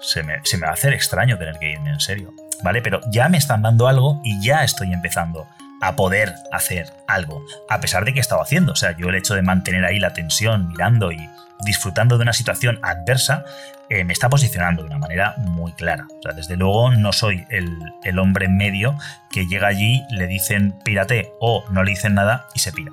se 0.00 0.22
me, 0.22 0.40
se 0.44 0.56
me 0.56 0.66
va 0.66 0.70
a 0.70 0.74
hacer 0.74 0.92
extraño 0.92 1.38
tener 1.38 1.58
que 1.58 1.70
irme 1.70 1.90
en 1.90 2.00
serio, 2.00 2.34
¿vale? 2.62 2.82
Pero 2.82 3.00
ya 3.10 3.28
me 3.28 3.38
están 3.38 3.62
dando 3.62 3.88
algo 3.88 4.20
y 4.24 4.40
ya 4.40 4.64
estoy 4.64 4.92
empezando 4.92 5.46
a 5.80 5.96
poder 5.96 6.34
hacer 6.52 6.92
algo, 7.06 7.44
a 7.68 7.80
pesar 7.80 8.04
de 8.04 8.12
que 8.12 8.18
he 8.18 8.20
estado 8.20 8.42
haciendo. 8.42 8.72
O 8.72 8.76
sea, 8.76 8.96
yo 8.96 9.08
el 9.08 9.14
hecho 9.14 9.34
de 9.34 9.42
mantener 9.42 9.84
ahí 9.84 9.98
la 9.98 10.12
tensión, 10.12 10.68
mirando 10.68 11.12
y 11.12 11.28
disfrutando 11.64 12.16
de 12.16 12.22
una 12.22 12.32
situación 12.32 12.78
adversa, 12.82 13.44
eh, 13.88 14.04
me 14.04 14.12
está 14.12 14.28
posicionando 14.28 14.82
de 14.82 14.88
una 14.88 14.98
manera 14.98 15.34
muy 15.38 15.72
clara. 15.72 16.06
O 16.18 16.22
sea, 16.22 16.32
desde 16.32 16.56
luego 16.56 16.90
no 16.90 17.12
soy 17.12 17.46
el, 17.50 18.18
hombre 18.18 18.46
en 18.46 18.56
medio 18.56 18.98
que 19.30 19.46
llega 19.46 19.68
allí, 19.68 20.02
le 20.10 20.26
dicen 20.26 20.74
pírate 20.84 21.32
o 21.40 21.64
no 21.70 21.84
le 21.84 21.90
dicen 21.90 22.14
nada 22.14 22.46
y 22.54 22.60
se 22.60 22.72
pira. 22.72 22.92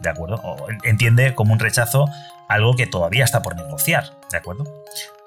¿De 0.00 0.08
acuerdo? 0.08 0.40
O 0.42 0.66
entiende 0.82 1.34
como 1.34 1.52
un 1.52 1.60
rechazo 1.60 2.08
algo 2.48 2.74
que 2.74 2.86
todavía 2.86 3.24
está 3.24 3.40
por 3.42 3.54
negociar. 3.54 4.04
¿De 4.30 4.36
acuerdo? 4.36 4.64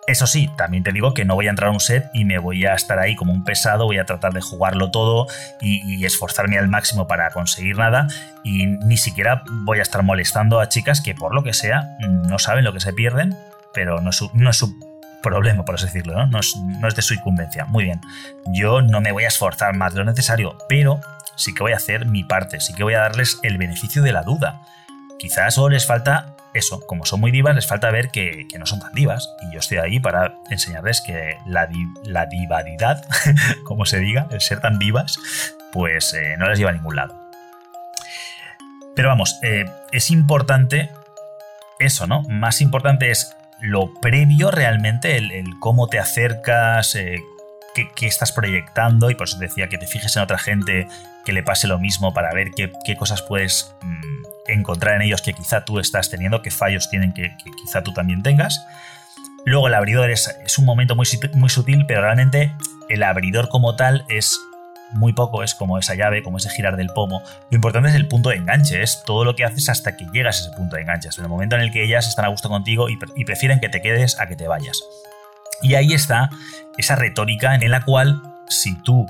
Eso 0.08 0.28
sí, 0.28 0.50
también 0.56 0.84
te 0.84 0.92
digo 0.92 1.16
que 1.16 1.26
no 1.26 1.34
voy 1.34 1.48
a 1.48 1.50
entrar 1.50 1.70
a 1.70 1.72
un 1.72 1.80
set 1.80 2.10
y 2.14 2.26
me 2.26 2.38
voy 2.38 2.66
a 2.66 2.76
estar 2.76 3.00
ahí 3.00 3.16
como 3.16 3.34
un 3.34 3.44
pesado, 3.44 3.86
voy 3.86 3.98
a 3.98 4.06
tratar 4.06 4.34
de 4.34 4.42
jugarlo 4.42 4.92
todo 4.92 5.26
y, 5.60 6.06
esforzarme 6.06 6.60
al 6.60 6.68
máximo 6.68 7.08
para 7.08 7.32
conseguir 7.32 7.78
nada 7.78 8.08
y 8.44 8.68
ni 8.68 8.98
siquiera 8.98 9.42
voy 9.64 9.80
a 9.80 9.82
estar 9.82 10.04
molestando 10.04 10.60
a 10.60 10.70
chicas 10.70 11.02
que 11.02 11.16
por 11.16 11.34
lo 11.34 11.42
que 11.42 11.54
sea 11.54 11.98
no 12.00 12.38
saben 12.38 12.64
lo 12.64 12.74
que 12.74 12.80
se 12.80 12.94
pierden, 12.94 13.36
pero 13.74 14.02
no 14.02 14.12
es 14.12 14.18
su, 14.58 14.80
problema, 15.24 15.66
por 15.66 15.74
así 15.74 15.86
decirlo, 15.86 16.14
¿no? 16.14 16.28
No 16.28 16.40
es, 16.40 16.56
no 16.56 16.88
es 16.88 16.96
de 16.96 17.02
su 17.02 17.16
incumbencia. 17.16 17.66
Muy 17.66 17.86
bien, 17.86 18.00
yo 18.54 18.84
no 18.84 19.02
me 19.02 19.12
voy 19.12 19.24
a 19.24 19.30
esforzar 19.30 19.76
más 19.76 19.94
de 19.94 20.00
lo 20.02 20.06
necesario, 20.06 20.56
pero 20.70 21.00
sí 21.36 21.56
que 21.56 21.64
voy 21.64 21.72
a 21.72 21.78
hacer 21.78 22.06
mi 22.06 22.24
parte, 22.24 22.60
sí 22.60 22.76
que 22.76 22.84
voy 22.84 22.94
a 22.94 23.00
darles 23.00 23.40
el 23.42 23.58
beneficio 23.58 24.04
de 24.04 24.12
la 24.12 24.22
duda. 24.22 24.62
Quizás 25.18 25.56
solo 25.56 25.70
les 25.70 25.88
falta 25.88 26.35
eso, 26.56 26.80
como 26.88 27.06
son 27.06 27.20
muy 27.20 27.32
divas, 27.32 27.54
les 27.54 27.68
falta 27.68 27.92
ver 27.92 28.10
que, 28.10 28.48
no 28.58 28.66
son 28.66 28.80
tan 28.80 28.94
divas. 28.94 29.30
Y 29.44 29.54
yo 29.54 29.60
estoy 29.60 29.78
ahí 29.78 30.00
para 30.00 30.36
enseñarles 30.50 31.02
que 31.02 31.38
la, 31.46 31.70
la 32.04 32.26
divadidad, 32.26 33.06
como 33.66 33.86
se 33.86 34.00
diga, 34.00 34.28
el 34.32 34.42
ser 34.42 34.62
tan 34.62 34.80
divas, 34.80 35.20
pues 35.72 36.14
eh, 36.14 36.36
no 36.38 36.48
les 36.50 36.58
lleva 36.58 36.72
a 36.72 36.74
ningún 36.74 36.96
lado. 36.96 37.16
Pero 38.96 39.10
vamos, 39.10 39.38
eh, 39.44 39.66
es 39.92 40.10
importante 40.10 40.90
eso, 41.80 42.08
¿no? 42.08 42.22
Más 42.24 42.62
importante 42.62 43.12
es 43.12 43.36
lo 43.60 43.94
previo 44.02 44.52
realmente, 44.52 45.18
el, 45.18 45.60
cómo 45.60 45.88
te 45.88 46.00
acercas, 46.00 46.96
eh, 46.96 47.22
qué, 47.96 48.08
estás 48.08 48.32
proyectando, 48.32 49.10
y 49.10 49.16
por 49.16 49.28
eso 49.28 49.38
decía 49.38 49.68
que 49.68 49.78
te 49.78 49.88
fijes 49.88 50.16
en 50.16 50.24
otra 50.24 50.38
gente 50.38 50.88
que 51.26 51.34
le 51.34 51.44
pase 51.44 51.68
lo 51.68 51.80
mismo 51.80 52.14
para 52.14 52.34
ver 52.34 52.52
qué, 52.52 52.96
cosas 52.96 53.22
puedes 53.22 53.76
mm, 53.82 54.25
encontrar 54.48 54.96
en 54.96 55.04
ellos 55.04 55.22
que 55.22 55.34
quizá 55.34 55.66
tú 55.66 55.80
estás 55.80 56.10
teniendo, 56.10 56.42
qué 56.42 56.52
fallos 56.52 56.90
tienen 56.90 57.14
que, 57.14 57.36
quizá 57.64 57.84
tú 57.84 57.94
también 57.94 58.24
tengas. 58.24 58.66
Luego 59.46 59.68
el 59.68 59.74
abridor 59.74 60.10
es, 60.10 60.30
un 60.58 60.66
momento 60.66 60.96
muy, 60.96 61.08
muy 61.34 61.50
sutil, 61.50 61.86
pero 61.86 62.02
realmente 62.02 62.54
el 62.90 63.04
abridor 63.04 63.50
como 63.50 63.76
tal 63.76 64.06
es 64.10 64.40
muy 64.94 65.14
poco, 65.14 65.44
es 65.44 65.54
como 65.54 65.78
esa 65.78 65.96
llave, 65.96 66.24
como 66.24 66.38
ese 66.38 66.50
girar 66.50 66.78
del 66.78 66.90
pomo. 66.90 67.22
Lo 67.50 67.56
importante 67.56 67.90
es 67.90 67.96
el 67.96 68.08
punto 68.08 68.30
de 68.30 68.38
enganche, 68.38 68.82
es 68.82 69.04
todo 69.06 69.24
lo 69.24 69.36
que 69.36 69.44
haces 69.44 69.70
hasta 69.70 69.98
que 69.98 70.06
llegas 70.12 70.40
a 70.40 70.48
ese 70.48 70.56
punto 70.56 70.76
de 70.76 70.84
enganche, 70.84 71.10
hasta 71.10 71.22
el 71.22 71.28
momento 71.28 71.56
en 71.56 71.62
el 71.62 71.72
que 71.72 71.84
ellas 71.84 72.08
están 72.08 72.26
a 72.26 72.30
gusto 72.30 72.50
contigo 72.50 72.90
y, 72.90 72.98
y 73.16 73.26
prefieren 73.26 73.60
que 73.60 73.70
te 73.70 73.82
quedes 73.82 74.20
a 74.20 74.28
que 74.28 74.36
te 74.36 74.48
vayas. 74.48 74.82
Y 75.62 75.76
ahí 75.76 75.94
está 75.94 76.30
esa 76.78 76.96
retórica 76.96 77.56
en 77.56 77.72
la 77.72 77.82
cual 77.82 78.22
si 78.50 78.76
tú 78.82 79.06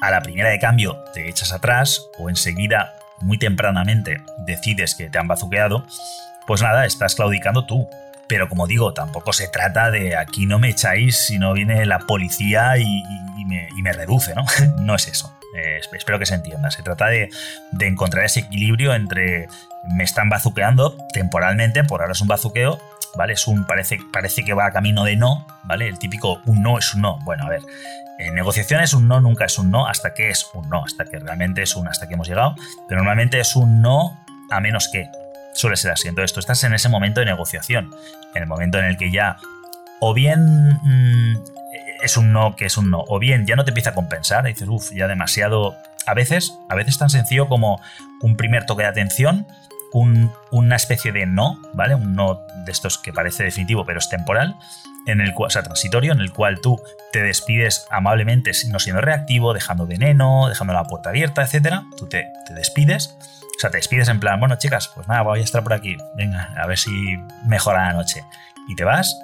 a 0.00 0.10
la 0.10 0.22
primera 0.22 0.48
de 0.48 0.58
cambio 0.58 0.98
te 1.12 1.28
echas 1.28 1.52
atrás 1.52 2.06
o 2.18 2.28
enseguida 2.28 2.94
muy 3.20 3.38
tempranamente 3.38 4.22
decides 4.38 4.94
que 4.94 5.08
te 5.08 5.18
han 5.18 5.28
bazuqueado, 5.28 5.86
pues 6.46 6.62
nada, 6.62 6.84
estás 6.84 7.14
claudicando 7.14 7.64
tú. 7.64 7.88
Pero 8.28 8.48
como 8.48 8.68
digo, 8.68 8.92
tampoco 8.92 9.32
se 9.32 9.48
trata 9.48 9.90
de 9.90 10.16
aquí 10.16 10.46
no 10.46 10.60
me 10.60 10.68
echáis 10.68 11.16
si 11.16 11.38
no 11.38 11.52
viene 11.52 11.84
la 11.84 11.98
policía 11.98 12.78
y, 12.78 13.02
me, 13.82 13.92
reduce, 13.92 14.34
¿no? 14.34 14.44
no 14.78 14.94
es 14.94 15.08
eso. 15.08 15.36
Eh, 15.56 15.80
espero 15.92 16.18
que 16.20 16.26
se 16.26 16.34
entienda. 16.34 16.70
Se 16.70 16.82
trata 16.82 17.06
de, 17.08 17.28
encontrar 17.80 18.24
ese 18.24 18.40
equilibrio 18.40 18.94
entre 18.94 19.48
me 19.96 20.04
están 20.04 20.28
bazuqueando 20.28 20.96
temporalmente, 21.12 21.82
por 21.82 22.02
ahora 22.02 22.12
es 22.12 22.20
un 22.20 22.28
bazuqueo, 22.28 22.80
¿vale? 23.16 23.32
Es 23.32 23.48
un, 23.48 23.64
parece, 23.64 23.98
parece 24.12 24.44
que 24.44 24.52
va 24.54 24.70
camino 24.70 25.04
de 25.04 25.16
no, 25.16 25.46
¿vale? 25.64 25.88
El 25.88 25.98
típico 25.98 26.40
un 26.46 26.62
no 26.62 26.78
es 26.78 26.94
un 26.94 27.02
no. 27.02 27.18
Bueno, 27.24 27.44
a 27.44 27.48
ver, 27.48 27.62
en 28.26 28.34
negociaciones 28.34 28.94
un 28.94 29.08
no 29.08 29.20
nunca 29.20 29.44
es 29.44 29.58
un 29.58 29.70
no 29.70 29.86
hasta 29.86 30.14
que 30.14 30.30
es 30.30 30.46
un 30.54 30.68
no, 30.68 30.84
hasta 30.84 31.04
que 31.04 31.18
realmente 31.18 31.62
es 31.62 31.74
un 31.76 31.88
hasta 31.88 32.06
que 32.08 32.14
hemos 32.14 32.28
llegado, 32.28 32.54
pero 32.88 33.00
normalmente 33.00 33.40
es 33.40 33.56
un 33.56 33.82
no 33.82 34.24
a 34.50 34.60
menos 34.60 34.88
que. 34.92 35.08
Suele 35.52 35.76
ser 35.76 35.90
así. 35.90 36.06
Entonces 36.06 36.32
tú 36.32 36.38
estás 36.38 36.62
en 36.62 36.74
ese 36.74 36.88
momento 36.88 37.18
de 37.18 37.26
negociación, 37.26 37.90
en 38.36 38.42
el 38.42 38.48
momento 38.48 38.78
en 38.78 38.84
el 38.84 38.96
que 38.96 39.10
ya 39.10 39.36
o 40.00 40.14
bien 40.14 40.78
mm, 40.82 41.42
es 42.02 42.16
un 42.16 42.32
no 42.32 42.56
que 42.56 42.66
es 42.66 42.76
un 42.76 42.90
no, 42.90 43.04
o 43.06 43.18
bien 43.18 43.46
ya 43.46 43.54
no 43.54 43.64
te 43.64 43.70
empieza 43.70 43.90
a 43.90 43.94
compensar, 43.94 44.44
y 44.46 44.52
dices, 44.52 44.68
uff, 44.68 44.90
ya 44.92 45.06
demasiado... 45.06 45.76
A 46.06 46.14
veces, 46.14 46.54
a 46.68 46.74
veces 46.74 46.98
tan 46.98 47.10
sencillo 47.10 47.46
como 47.46 47.80
un 48.22 48.36
primer 48.36 48.64
toque 48.64 48.82
de 48.82 48.88
atención, 48.88 49.46
una 49.92 50.76
especie 50.76 51.12
de 51.12 51.26
no, 51.26 51.60
¿vale? 51.72 51.94
Un 51.94 52.14
no 52.14 52.40
de 52.64 52.72
estos 52.72 52.98
que 52.98 53.12
parece 53.12 53.44
definitivo 53.44 53.84
pero 53.84 53.98
es 53.98 54.08
temporal, 54.08 54.56
en 55.06 55.20
el 55.20 55.34
cual, 55.34 55.48
o 55.48 55.50
sea, 55.50 55.62
transitorio, 55.62 56.12
en 56.12 56.20
el 56.20 56.32
cual 56.32 56.60
tú 56.60 56.80
te 57.12 57.22
despides 57.22 57.86
amablemente, 57.90 58.52
no 58.68 58.78
siendo 58.78 59.00
reactivo, 59.00 59.54
dejando 59.54 59.86
veneno, 59.86 60.48
dejando 60.48 60.72
la 60.72 60.84
puerta 60.84 61.10
abierta, 61.10 61.42
etc. 61.42 61.80
Tú 61.96 62.06
te, 62.06 62.28
despides, 62.50 63.16
O 63.56 63.60
sea, 63.60 63.70
te 63.70 63.78
despides 63.78 64.08
en 64.08 64.20
plan, 64.20 64.38
bueno, 64.38 64.56
chicas, 64.56 64.88
pues 64.94 65.08
nada, 65.08 65.22
voy 65.22 65.40
a 65.40 65.44
estar 65.44 65.62
por 65.62 65.72
aquí. 65.72 65.96
Venga, 66.14 66.54
a 66.56 66.66
ver 66.66 66.78
si 66.78 66.90
mejora 67.44 67.88
la 67.88 67.92
noche. 67.94 68.24
Y 68.68 68.76
te 68.76 68.84
vas 68.84 69.18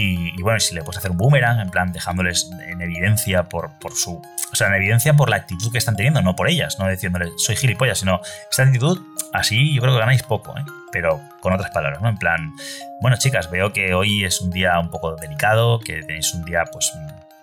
y, 0.00 0.42
bueno, 0.42 0.58
si 0.60 0.74
le 0.74 0.82
puedes 0.82 0.98
hacer 0.98 1.10
un 1.10 1.16
boomerang, 1.16 1.60
en 1.60 1.70
plan 1.70 1.92
dejándoles 1.92 2.50
en 2.66 2.80
evidencia 2.80 3.44
por, 3.44 3.70
por, 3.78 3.92
su. 3.94 4.22
O 4.52 4.56
sea, 4.56 4.68
en 4.68 4.74
evidencia 4.74 5.14
por 5.14 5.30
la 5.30 5.36
actitud 5.36 5.70
que 5.70 5.78
están 5.78 5.96
teniendo, 5.96 6.22
no 6.22 6.36
por 6.36 6.48
ellas, 6.48 6.78
no 6.78 6.88
diciéndoles 6.88 7.30
soy 7.36 7.56
gilipollas, 7.56 7.98
sino 7.98 8.20
esta 8.50 8.62
actitud, 8.62 9.00
así 9.32 9.74
yo 9.74 9.82
creo 9.82 9.94
que 9.94 10.00
ganáis 10.00 10.22
poco, 10.22 10.56
¿eh? 10.58 10.64
pero 10.92 11.20
con 11.40 11.52
otras 11.52 11.70
palabras, 11.70 12.00
¿no? 12.00 12.08
En 12.08 12.18
plan, 12.18 12.52
bueno, 13.00 13.16
chicas, 13.16 13.50
veo 13.50 13.72
que 13.72 13.94
hoy 13.94 14.24
es 14.24 14.40
un 14.40 14.50
día 14.50 14.78
un 14.78 14.90
poco 14.90 15.14
delicado, 15.16 15.78
que 15.80 16.02
tenéis 16.02 16.34
un 16.34 16.44
día, 16.44 16.64
pues, 16.72 16.92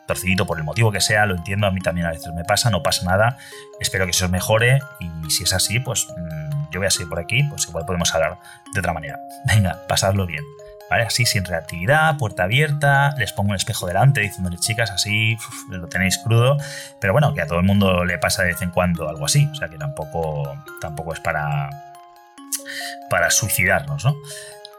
torcidito 0.07 0.45
por 0.45 0.57
el 0.57 0.63
motivo 0.63 0.91
que 0.91 1.01
sea, 1.01 1.25
lo 1.25 1.35
entiendo, 1.35 1.67
a 1.67 1.71
mí 1.71 1.81
también 1.81 2.07
a 2.07 2.11
veces 2.11 2.33
me 2.33 2.43
pasa, 2.43 2.69
no 2.69 2.81
pasa 2.81 3.05
nada, 3.05 3.37
espero 3.79 4.05
que 4.05 4.13
se 4.13 4.25
os 4.25 4.31
mejore 4.31 4.79
y 4.99 5.29
si 5.29 5.43
es 5.43 5.53
así, 5.53 5.79
pues 5.79 6.07
mm, 6.09 6.71
yo 6.71 6.79
voy 6.79 6.87
a 6.87 6.91
seguir 6.91 7.09
por 7.09 7.19
aquí, 7.19 7.43
pues 7.43 7.67
igual 7.67 7.85
podemos 7.85 8.13
hablar 8.15 8.39
de 8.73 8.79
otra 8.79 8.93
manera. 8.93 9.19
Venga, 9.45 9.85
pasadlo 9.87 10.25
bien. 10.25 10.43
¿Vale? 10.89 11.03
Así 11.03 11.25
sin 11.25 11.45
reactividad, 11.45 12.17
puerta 12.17 12.43
abierta, 12.43 13.15
les 13.17 13.33
pongo 13.33 13.51
un 13.51 13.55
espejo 13.55 13.87
delante 13.87 14.21
diciéndole 14.21 14.57
chicas, 14.57 14.91
así 14.91 15.37
lo 15.69 15.87
tenéis 15.87 16.17
crudo, 16.17 16.57
pero 16.99 17.13
bueno, 17.13 17.33
que 17.33 17.41
a 17.41 17.47
todo 17.47 17.59
el 17.59 17.65
mundo 17.65 18.05
le 18.05 18.17
pasa 18.17 18.43
de 18.43 18.49
vez 18.49 18.61
en 18.61 18.71
cuando 18.71 19.09
algo 19.09 19.25
así, 19.25 19.49
o 19.51 19.55
sea 19.55 19.67
que 19.67 19.77
tampoco, 19.77 20.55
tampoco 20.81 21.13
es 21.13 21.19
para, 21.19 21.69
para 23.09 23.29
suicidarnos, 23.31 24.05
¿no? 24.05 24.15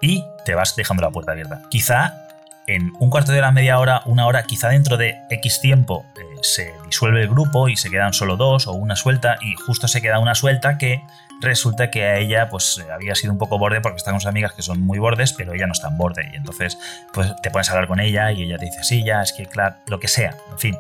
Y 0.01 0.25
te 0.45 0.55
vas 0.55 0.77
dejando 0.77 1.03
la 1.03 1.11
puerta 1.11 1.33
abierta. 1.33 1.63
Quizá 1.71 2.28
en 2.69 2.93
un 2.99 3.09
cuarto 3.09 3.33
de 3.33 3.39
hora, 3.39 3.51
media 3.51 3.79
hora, 3.79 4.03
una 4.05 4.27
hora, 4.27 4.43
quizá 4.43 4.69
dentro 4.69 4.99
de 4.99 5.17
X 5.31 5.61
tiempo 5.61 6.05
eh, 6.17 6.37
se 6.43 6.75
disuelve 6.85 7.23
el 7.23 7.29
grupo 7.29 7.69
y 7.69 7.77
se 7.77 7.91
quedan 7.91 8.13
solo 8.13 8.37
dos 8.37 8.67
o 8.67 8.73
una 8.73 8.95
suelta 8.95 9.39
y 9.41 9.55
justo 9.55 9.89
se 9.89 10.03
queda 10.03 10.19
una 10.19 10.35
suelta 10.35 10.77
que 10.77 11.03
resulta 11.41 11.91
que 11.91 12.05
a 12.05 12.19
ella 12.19 12.51
pues 12.51 12.79
eh, 12.79 12.93
había 12.93 13.15
sido 13.15 13.33
un 13.33 13.39
poco 13.39 13.59
borde 13.59 13.81
porque 13.81 13.97
está 13.97 14.11
con 14.11 14.21
sus 14.21 14.29
amigas 14.29 14.53
que 14.53 14.61
son 14.61 14.81
muy 14.83 14.99
bordes, 14.99 15.33
pero 15.33 15.55
ella 15.55 15.67
no 15.67 15.73
está 15.73 15.89
en 15.89 15.97
borde 15.97 16.29
y 16.31 16.37
entonces 16.37 16.79
pues 17.15 17.35
te 17.43 17.51
pones 17.51 17.71
a 17.71 17.73
hablar 17.73 17.89
con 17.89 18.01
ella 18.01 18.31
y 18.33 18.43
ella 18.43 18.59
te 18.59 18.67
dice, 18.67 18.85
sí, 18.85 19.03
ya, 19.03 19.23
es 19.23 19.33
que 19.33 19.47
claro, 19.47 19.77
lo 19.87 19.99
que 19.99 20.09
sea, 20.09 20.37
en 20.53 20.59
fin, 20.59 20.77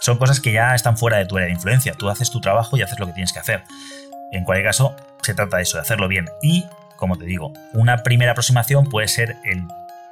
son 0.00 0.16
cosas 0.16 0.40
que 0.40 0.52
ya 0.52 0.74
están 0.74 0.96
fuera 0.96 1.18
de 1.18 1.26
tu 1.26 1.36
área 1.36 1.48
de 1.48 1.54
influencia, 1.54 1.92
tú 1.92 2.08
haces 2.08 2.30
tu 2.30 2.40
trabajo 2.40 2.78
y 2.78 2.82
haces 2.82 2.98
lo 2.98 3.06
que 3.06 3.12
tienes 3.12 3.34
que 3.34 3.40
hacer. 3.40 3.62
En 4.32 4.44
cualquier 4.44 4.66
caso, 4.66 4.96
se 5.22 5.34
trata 5.34 5.58
de 5.58 5.64
eso, 5.64 5.76
de 5.76 5.82
hacerlo 5.82 6.08
bien. 6.08 6.26
Y, 6.42 6.66
como 6.96 7.16
te 7.16 7.24
digo, 7.24 7.52
una 7.74 7.98
primera 7.98 8.32
aproximación 8.32 8.86
puede 8.86 9.08
ser 9.08 9.36
el 9.44 9.66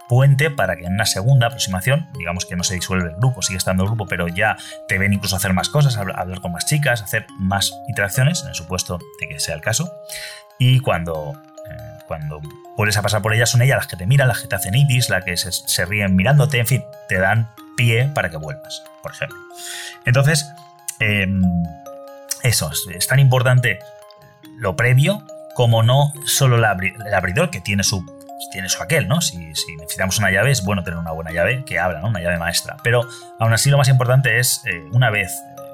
puente 0.08 0.50
para 0.50 0.76
que 0.76 0.84
en 0.84 0.94
una 0.94 1.06
segunda 1.06 1.46
aproximación, 1.46 2.08
digamos 2.18 2.46
que 2.46 2.56
no 2.56 2.64
se 2.64 2.74
disuelve 2.74 3.10
el 3.10 3.16
grupo, 3.16 3.42
sigue 3.42 3.58
estando 3.58 3.82
el 3.84 3.88
grupo, 3.88 4.06
pero 4.06 4.28
ya 4.28 4.56
te 4.88 4.98
ven 4.98 5.12
incluso 5.12 5.36
hacer 5.36 5.52
más 5.52 5.68
cosas, 5.68 5.96
hablar 5.96 6.40
con 6.40 6.52
más 6.52 6.66
chicas, 6.66 7.02
hacer 7.02 7.26
más 7.38 7.72
interacciones, 7.88 8.42
en 8.42 8.48
el 8.48 8.54
supuesto 8.54 8.98
de 9.20 9.28
que 9.28 9.40
sea 9.40 9.54
el 9.54 9.60
caso. 9.60 9.92
Y 10.58 10.80
cuando, 10.80 11.34
eh, 11.70 11.98
cuando 12.06 12.40
vuelves 12.76 12.96
a 12.96 13.02
pasar 13.02 13.22
por 13.22 13.34
ellas, 13.34 13.50
son 13.50 13.62
ellas 13.62 13.76
las 13.76 13.86
que 13.86 13.96
te 13.96 14.06
miran, 14.06 14.28
las 14.28 14.40
que 14.40 14.48
te 14.48 14.56
hacen 14.56 14.74
itis, 14.74 15.08
las 15.08 15.24
que 15.24 15.36
se, 15.36 15.86
ríen 15.86 16.16
mirándote, 16.16 16.58
en 16.58 16.66
fin, 16.66 16.84
te 17.08 17.18
dan 17.18 17.48
pie 17.76 18.10
para 18.14 18.30
que 18.30 18.36
vuelvas, 18.36 18.82
por 19.02 19.12
ejemplo. 19.12 19.38
Entonces, 20.04 20.46
em, 21.00 21.42
eso, 22.42 22.70
es 22.94 23.06
tan 23.06 23.18
importante 23.18 23.78
lo 24.58 24.76
previo 24.76 25.24
como 25.54 25.82
no 25.82 26.12
solo 26.26 26.56
el 26.56 26.64
abridor, 26.64 27.50
que 27.50 27.60
tiene 27.60 27.84
su 27.84 28.04
pues, 28.36 28.50
tiene 28.50 28.66
eso 28.66 28.82
aquel, 28.82 29.08
¿no? 29.08 29.20
Si, 29.20 29.38
necesitamos 29.38 30.18
una 30.18 30.30
llave, 30.30 30.50
es 30.50 30.64
bueno 30.64 30.82
tener 30.82 30.98
una 30.98 31.12
buena 31.12 31.30
llave 31.30 31.64
que 31.64 31.78
abra, 31.78 32.00
¿no? 32.00 32.08
Una 32.08 32.20
llave 32.20 32.38
maestra. 32.38 32.76
Pero 32.82 33.06
aún 33.38 33.52
así 33.52 33.70
lo 33.70 33.78
más 33.78 33.88
importante 33.88 34.38
es, 34.38 34.62
eh, 34.66 34.82
una 34.92 35.10
vez 35.10 35.30
eh, 35.30 35.64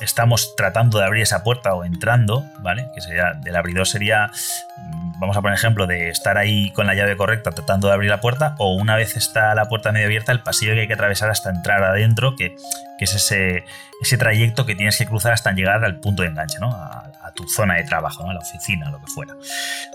estamos 0.00 0.54
tratando 0.56 0.98
de 0.98 1.06
abrir 1.06 1.22
esa 1.22 1.42
puerta 1.42 1.74
o 1.74 1.84
entrando, 1.84 2.44
¿vale? 2.60 2.88
Que 2.94 3.00
sería, 3.00 3.32
del 3.34 3.56
abridor 3.56 3.86
sería, 3.86 4.30
mm, 4.76 5.20
vamos 5.20 5.36
a 5.36 5.40
poner 5.40 5.56
ejemplo 5.56 5.86
de 5.86 6.10
estar 6.10 6.36
ahí 6.36 6.70
con 6.72 6.86
la 6.86 6.94
llave 6.94 7.16
correcta 7.16 7.50
tratando 7.50 7.88
de 7.88 7.94
abrir 7.94 8.10
la 8.10 8.20
puerta, 8.20 8.56
o 8.58 8.74
una 8.74 8.96
vez 8.96 9.16
está 9.16 9.54
la 9.54 9.68
puerta 9.68 9.90
medio 9.90 10.06
abierta, 10.06 10.32
el 10.32 10.40
pasillo 10.40 10.74
que 10.74 10.82
hay 10.82 10.88
que 10.88 10.94
atravesar 10.94 11.30
hasta 11.30 11.50
entrar 11.50 11.82
adentro, 11.82 12.36
que, 12.36 12.56
es 12.98 13.14
ese, 13.14 13.64
ese 14.00 14.16
trayecto 14.16 14.64
que 14.64 14.76
tienes 14.76 14.96
que 14.96 15.06
cruzar 15.06 15.32
hasta 15.32 15.50
llegar 15.50 15.84
al 15.84 15.98
punto 15.98 16.22
de 16.22 16.28
enganche, 16.28 16.60
¿no? 16.60 16.70
A, 16.70 17.08
tu 17.34 17.48
zona 17.48 17.76
de 17.76 17.84
trabajo, 17.84 18.24
¿no? 18.24 18.30
A 18.30 18.34
la 18.34 18.40
oficina, 18.40 18.90
lo 18.90 19.00
que 19.00 19.06
fuera. 19.06 19.34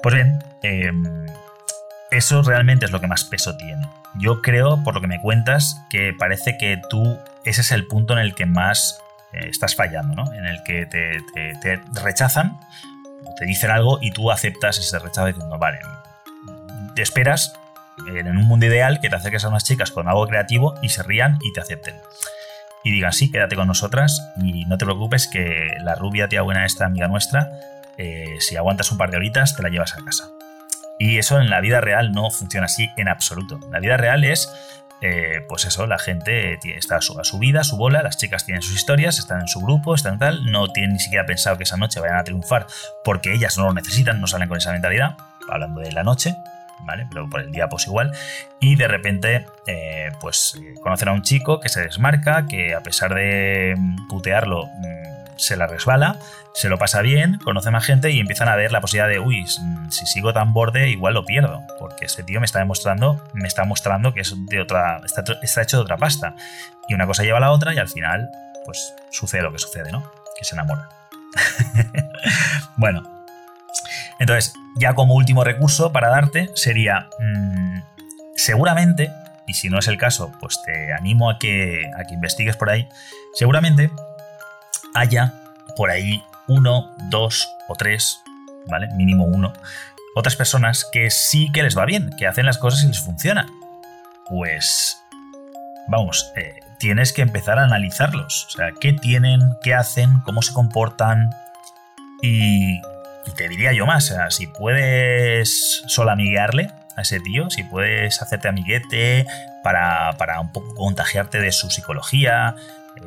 Pues 0.02 0.16
bien, 0.16 0.44
eh, 0.64 0.92
eso 2.12 2.42
realmente 2.42 2.86
es 2.86 2.92
lo 2.92 3.02
que 3.02 3.08
más 3.08 3.24
peso 3.24 3.58
tiene. 3.58 3.88
Yo 4.16 4.42
creo, 4.42 4.84
por 4.84 4.96
lo 4.96 5.02
que 5.02 5.08
me 5.08 5.22
cuentas, 5.22 5.82
que 5.90 6.14
parece 6.18 6.58
que 6.58 6.82
tú 6.90 7.20
ese 7.48 7.62
es 7.62 7.72
el 7.72 7.88
punto 7.88 8.14
en 8.14 8.20
el 8.20 8.36
que 8.36 8.46
más 8.46 9.02
eh, 9.32 9.48
estás 9.50 9.76
fallando, 9.76 10.16
¿no? 10.16 10.34
En 10.34 10.46
el 10.46 10.64
que 10.64 10.86
te, 10.86 11.82
rechazan 11.94 12.60
te 13.38 13.46
dicen 13.46 13.72
algo 13.72 14.00
y 14.02 14.12
tú 14.12 14.32
aceptas 14.32 14.80
ese 14.80 14.98
rechazo 15.00 15.28
diciendo, 15.28 15.58
vale, 15.60 15.80
te 16.96 17.02
esperas 17.04 17.54
en 18.08 18.36
un 18.36 18.46
mundo 18.46 18.66
ideal 18.66 19.00
que 19.00 19.10
te 19.10 19.16
acerques 19.16 19.46
a 19.46 19.50
unas 19.50 19.64
chicas 19.64 19.92
con 19.92 20.08
algo 20.08 20.28
creativo 20.28 20.74
y 20.82 20.90
se 20.90 21.04
rían 21.04 21.38
y 21.42 21.54
te 21.54 21.62
acepten. 21.62 21.96
Y 22.84 22.92
digan, 22.92 23.14
sí, 23.14 23.32
quédate 23.32 23.56
con 23.56 23.68
nosotras 23.68 24.22
y 24.42 24.66
no 24.66 24.78
te 24.78 24.86
preocupes 24.86 25.28
que 25.28 25.68
la 25.82 25.96
rubia 25.96 26.28
tía 26.28 26.42
buena 26.42 26.66
esta 26.66 26.86
amiga 26.86 27.08
nuestra, 27.08 27.52
eh, 27.98 28.38
si 28.40 28.56
aguantas 28.56 28.92
un 28.92 28.98
par 28.98 29.12
de 29.12 29.18
horitas 29.18 29.56
te 29.56 29.62
la 29.62 29.70
llevas 29.70 29.94
a 29.94 30.04
casa. 30.04 30.30
Y 31.00 31.18
eso 31.18 31.40
en 31.40 31.50
la 31.50 31.62
vida 31.62 31.82
real 31.82 32.12
no 32.12 32.30
funciona 32.30 32.66
así 32.66 32.90
en 32.98 33.08
absoluto. 33.08 33.60
La 33.72 33.80
vida 33.80 33.98
real 33.98 34.24
es, 34.24 34.52
eh, 35.02 35.46
pues 35.48 35.66
eso, 35.66 35.86
la 35.86 36.00
gente 36.00 36.58
está 36.76 36.98
a 36.98 37.02
su, 37.02 37.40
vida, 37.40 37.62
a 37.62 37.64
su 37.64 37.78
bola, 37.78 38.02
las 38.02 38.18
chicas 38.18 38.46
tienen 38.46 38.64
sus 38.64 38.76
historias, 38.76 39.20
están 39.20 39.42
en 39.42 39.48
su 39.48 39.60
grupo, 39.62 39.94
están 39.94 40.18
tal, 40.18 40.52
no 40.52 40.70
tienen 40.70 40.94
ni 40.94 41.00
siquiera 41.00 41.26
pensado 41.26 41.58
que 41.58 41.64
esa 41.64 41.78
noche 41.78 42.00
vayan 42.00 42.18
a 42.18 42.24
triunfar 42.24 42.66
porque 43.04 43.34
ellas 43.34 43.58
no 43.58 43.66
lo 43.66 43.74
necesitan, 43.74 44.20
no 44.20 44.28
salen 44.28 44.50
con 44.50 44.58
esa 44.58 44.72
mentalidad, 44.72 45.16
hablando 45.50 45.82
de 45.82 45.92
la 45.92 46.04
noche, 46.04 46.36
¿vale? 46.80 47.06
Pero 47.10 47.30
por 47.30 47.42
el 47.42 47.52
día 47.52 47.70
pues 47.70 47.86
igual. 47.86 48.12
Y 48.60 48.76
de 48.76 48.88
repente, 48.88 49.46
eh, 49.68 50.12
pues 50.20 50.58
eh, 50.60 50.74
conocen 50.82 51.10
a 51.10 51.12
un 51.12 51.22
chico 51.22 51.60
que 51.60 51.70
se 51.70 51.82
desmarca, 51.82 52.48
que 52.48 52.74
a 52.74 52.82
pesar 52.82 53.14
de 53.14 53.76
putearlo, 54.10 54.66
mm, 54.66 54.97
se 55.38 55.56
la 55.56 55.68
resbala, 55.68 56.20
se 56.54 56.70
lo 56.70 56.78
pasa 56.78 57.02
bien, 57.02 57.38
conoce 57.44 57.72
más 57.72 57.86
gente 57.86 58.12
y 58.12 58.20
empiezan 58.20 58.50
a 58.50 58.56
ver 58.56 58.72
la 58.72 58.82
posibilidad 58.82 59.08
de, 59.08 59.20
uy, 59.20 59.46
si 59.90 60.06
sigo 60.06 60.34
tan 60.34 60.54
borde, 60.54 60.90
igual 60.90 61.14
lo 61.14 61.26
pierdo, 61.26 61.62
porque 61.80 62.06
este 62.06 62.24
tío 62.24 62.40
me 62.40 62.46
está 62.46 62.60
demostrando, 62.60 63.24
me 63.34 63.48
está 63.48 63.64
mostrando 63.64 64.14
que 64.14 64.22
es 64.22 64.34
de 64.48 64.62
otra, 64.62 65.02
está, 65.06 65.62
hecho 65.62 65.78
de 65.78 65.84
otra 65.84 65.98
pasta. 65.98 66.36
Y 66.88 66.94
una 66.94 67.06
cosa 67.06 67.24
lleva 67.24 67.38
a 67.38 67.42
la 67.42 67.52
otra 67.52 67.74
y 67.74 67.78
al 67.78 67.90
final, 67.90 68.30
pues 68.66 68.94
sucede 69.12 69.44
lo 69.44 69.52
que 69.52 69.60
sucede, 69.60 69.92
¿no? 69.92 70.12
Que 70.38 70.46
se 70.46 70.56
enamora. 70.56 70.90
bueno, 72.78 73.04
entonces, 74.20 74.54
ya 74.78 74.94
como 74.94 75.14
último 75.14 75.44
recurso 75.44 75.92
para 75.92 76.10
darte 76.10 76.50
sería, 76.56 77.08
mm, 77.20 77.82
seguramente, 78.36 79.12
y 79.46 79.54
si 79.54 79.70
no 79.70 79.80
es 79.80 79.88
el 79.88 79.98
caso, 79.98 80.32
pues 80.40 80.60
te 80.66 80.94
animo 80.94 81.30
a 81.30 81.38
que, 81.38 81.90
a 81.98 82.04
que 82.06 82.16
investigues 82.16 82.56
por 82.58 82.70
ahí, 82.70 82.88
seguramente 83.34 83.92
haya 85.00 85.34
por 85.76 85.90
ahí 85.92 86.24
uno, 86.48 86.92
dos 87.10 87.48
o 87.68 87.76
tres, 87.76 88.22
¿vale? 88.68 88.88
Mínimo 88.96 89.26
uno. 89.26 89.54
Otras 90.16 90.36
personas 90.36 90.88
que 90.92 91.10
sí 91.12 91.52
que 91.52 91.64
les 91.64 91.78
va 91.78 91.86
bien, 91.86 92.10
que 92.18 92.28
hacen 92.28 92.46
las 92.46 92.58
cosas 92.58 92.84
y 92.84 92.88
les 92.88 93.00
funciona. 93.00 93.46
Pues, 94.28 94.98
vamos, 95.88 96.32
eh, 96.36 96.60
tienes 96.80 97.14
que 97.14 97.22
empezar 97.22 97.60
a 97.60 97.64
analizarlos. 97.64 98.48
O 98.48 98.50
sea, 98.52 98.72
qué 98.80 98.94
tienen, 98.94 99.42
qué 99.62 99.74
hacen, 99.74 100.22
cómo 100.22 100.42
se 100.42 100.54
comportan. 100.54 101.30
Y, 102.22 102.78
y 102.78 103.32
te 103.36 103.48
diría 103.48 103.74
yo 103.74 103.86
más, 103.86 104.14
si 104.30 104.48
puedes 104.48 105.84
solo 105.88 106.12
amiguearle 106.12 106.72
a 106.96 107.02
ese 107.02 107.20
tío, 107.20 107.50
si 107.50 107.64
puedes 107.64 108.22
hacerte 108.22 108.48
amiguete 108.48 109.28
para, 109.64 110.14
para 110.14 110.40
un 110.40 110.52
poco 110.52 110.74
contagiarte 110.74 111.40
de 111.40 111.52
su 111.52 111.70
psicología, 111.70 112.56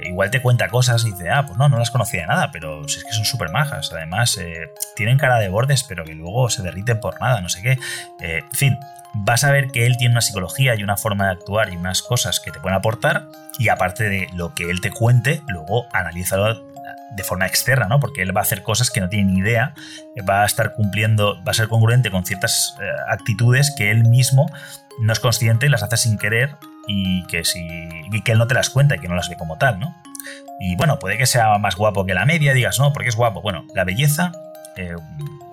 igual 0.02 0.30
te 0.30 0.42
cuenta 0.42 0.68
cosas 0.68 1.04
y 1.04 1.12
dice, 1.12 1.30
ah, 1.30 1.44
pues 1.46 1.58
no, 1.58 1.68
no 1.68 1.78
las 1.78 1.90
conocía 1.90 2.22
de 2.22 2.26
nada, 2.26 2.50
pero 2.52 2.84
es 2.84 3.04
que 3.04 3.12
son 3.12 3.24
súper 3.24 3.50
majas. 3.50 3.92
Además, 3.92 4.36
eh, 4.38 4.70
tienen 4.96 5.18
cara 5.18 5.38
de 5.38 5.48
bordes, 5.48 5.84
pero 5.84 6.04
que 6.04 6.14
luego 6.14 6.48
se 6.50 6.62
derriten 6.62 7.00
por 7.00 7.20
nada, 7.20 7.40
no 7.40 7.48
sé 7.48 7.62
qué. 7.62 7.78
Eh, 8.20 8.42
en 8.42 8.56
fin, 8.56 8.78
vas 9.14 9.44
a 9.44 9.50
ver 9.50 9.70
que 9.70 9.86
él 9.86 9.96
tiene 9.96 10.12
una 10.12 10.20
psicología 10.20 10.74
y 10.74 10.82
una 10.82 10.96
forma 10.96 11.26
de 11.26 11.32
actuar 11.32 11.72
y 11.72 11.76
unas 11.76 12.02
cosas 12.02 12.40
que 12.40 12.50
te 12.50 12.60
pueden 12.60 12.76
aportar. 12.76 13.26
Y 13.58 13.68
aparte 13.68 14.08
de 14.08 14.28
lo 14.34 14.54
que 14.54 14.70
él 14.70 14.80
te 14.80 14.90
cuente, 14.90 15.42
luego 15.48 15.86
analízalo 15.92 16.68
de 17.16 17.24
forma 17.24 17.46
externa, 17.46 17.86
¿no? 17.86 17.98
Porque 17.98 18.22
él 18.22 18.34
va 18.34 18.40
a 18.40 18.42
hacer 18.42 18.62
cosas 18.62 18.90
que 18.90 19.00
no 19.00 19.08
tiene 19.08 19.32
ni 19.32 19.38
idea, 19.40 19.74
va 20.28 20.42
a 20.42 20.46
estar 20.46 20.74
cumpliendo, 20.74 21.42
va 21.44 21.50
a 21.50 21.54
ser 21.54 21.68
congruente 21.68 22.10
con 22.10 22.24
ciertas 22.24 22.76
actitudes 23.08 23.74
que 23.76 23.90
él 23.90 24.04
mismo 24.04 24.46
no 25.00 25.12
es 25.12 25.20
consciente 25.20 25.68
las 25.68 25.82
hace 25.82 25.96
sin 25.96 26.18
querer 26.18 26.56
y 26.86 27.26
que, 27.26 27.44
si, 27.44 27.66
que 28.24 28.32
él 28.32 28.38
no 28.38 28.46
te 28.46 28.54
las 28.54 28.70
cuenta 28.70 28.96
y 28.96 28.98
que 28.98 29.08
no 29.08 29.14
las 29.14 29.28
ve 29.28 29.36
como 29.36 29.58
tal, 29.58 29.78
¿no? 29.78 29.94
Y 30.58 30.76
bueno, 30.76 30.98
puede 30.98 31.16
que 31.16 31.26
sea 31.26 31.56
más 31.58 31.76
guapo 31.76 32.04
que 32.04 32.14
la 32.14 32.26
media, 32.26 32.52
digas, 32.52 32.78
no, 32.78 32.92
porque 32.92 33.08
es 33.08 33.16
guapo. 33.16 33.40
Bueno, 33.40 33.64
la 33.74 33.84
belleza, 33.84 34.32
eh, 34.76 34.94